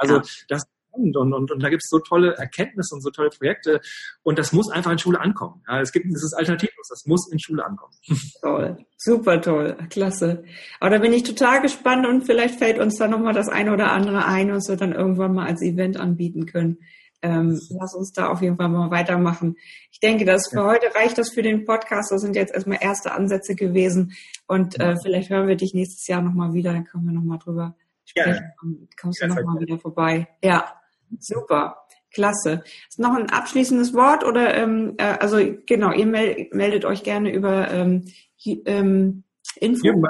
[0.00, 0.22] Also ja.
[0.48, 3.80] das und, und, und, und da gibt es so tolle Erkenntnisse und so tolle Projekte
[4.22, 5.62] und das muss einfach in Schule ankommen.
[5.68, 7.92] Ja, es gibt dieses alternativlos, das muss in Schule ankommen.
[8.40, 10.44] Toll, super toll, klasse.
[10.80, 13.92] Aber da bin ich total gespannt und vielleicht fällt uns da nochmal das eine oder
[13.92, 16.78] andere ein, was wir dann irgendwann mal als Event anbieten können.
[17.20, 19.56] Ähm, lass uns da auf jeden Fall mal weitermachen.
[19.90, 20.66] Ich denke, dass für ja.
[20.66, 22.12] heute reicht das für den Podcast.
[22.12, 24.12] Das sind jetzt erstmal erste Ansätze gewesen
[24.46, 27.76] und äh, vielleicht hören wir dich nächstes Jahr nochmal wieder, dann können wir nochmal drüber
[28.04, 28.52] sprechen.
[28.62, 28.86] Ja.
[29.00, 30.28] Kommst du nochmal wieder vorbei.
[30.42, 30.77] Ja.
[31.18, 31.76] Super.
[32.12, 32.62] Klasse.
[32.88, 37.70] Ist noch ein abschließendes Wort oder ähm, äh, also genau, ihr meldet euch gerne über
[37.70, 38.06] ähm,
[38.44, 39.24] ähm,
[39.56, 40.02] Info.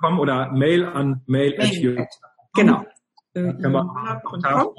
[0.00, 1.56] Kommen oder Mail an mail.
[1.56, 2.06] mail.
[2.54, 2.84] Genau.
[3.34, 4.74] Äh, können wir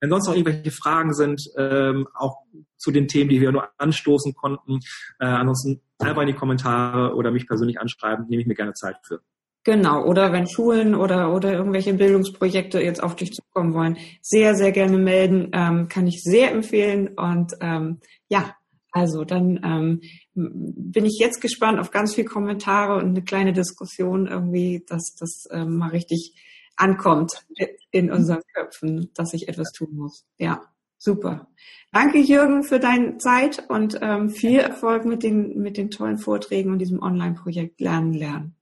[0.00, 2.38] wenn sonst noch irgendwelche Fragen sind, ähm, auch
[2.76, 4.80] zu den Themen, die wir nur anstoßen konnten,
[5.18, 8.96] äh, ansonsten einfach in die Kommentare oder mich persönlich anschreiben, nehme ich mir gerne Zeit
[9.02, 9.20] für.
[9.62, 14.72] Genau, oder wenn Schulen oder, oder irgendwelche Bildungsprojekte jetzt auf dich zukommen wollen, sehr, sehr
[14.72, 17.08] gerne melden, ähm, kann ich sehr empfehlen.
[17.08, 18.54] Und ähm, ja,
[18.92, 20.00] also dann ähm,
[20.34, 25.44] bin ich jetzt gespannt auf ganz viele Kommentare und eine kleine Diskussion irgendwie, dass das
[25.50, 26.34] ähm, mal richtig
[26.76, 27.44] ankommt
[27.90, 30.24] in unseren Köpfen, dass ich etwas tun muss.
[30.38, 30.62] Ja,
[30.96, 31.48] super.
[31.92, 36.72] Danke Jürgen für deine Zeit und ähm, viel Erfolg mit den, mit den tollen Vorträgen
[36.72, 38.56] und diesem Online-Projekt Lernen, Lernen.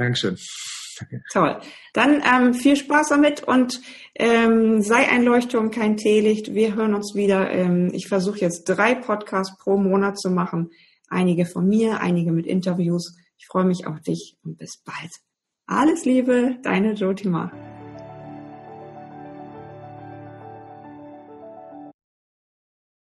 [0.00, 0.38] Dankeschön.
[0.98, 1.22] Danke.
[1.30, 1.60] Toll.
[1.92, 3.80] Dann ähm, viel Spaß damit und
[4.14, 6.54] ähm, sei ein Leuchtturm, kein Teelicht.
[6.54, 7.50] Wir hören uns wieder.
[7.50, 10.70] Ähm, ich versuche jetzt drei Podcasts pro Monat zu machen.
[11.10, 13.14] Einige von mir, einige mit Interviews.
[13.36, 15.10] Ich freue mich auf dich und bis bald.
[15.66, 17.52] Alles Liebe, deine Jotima.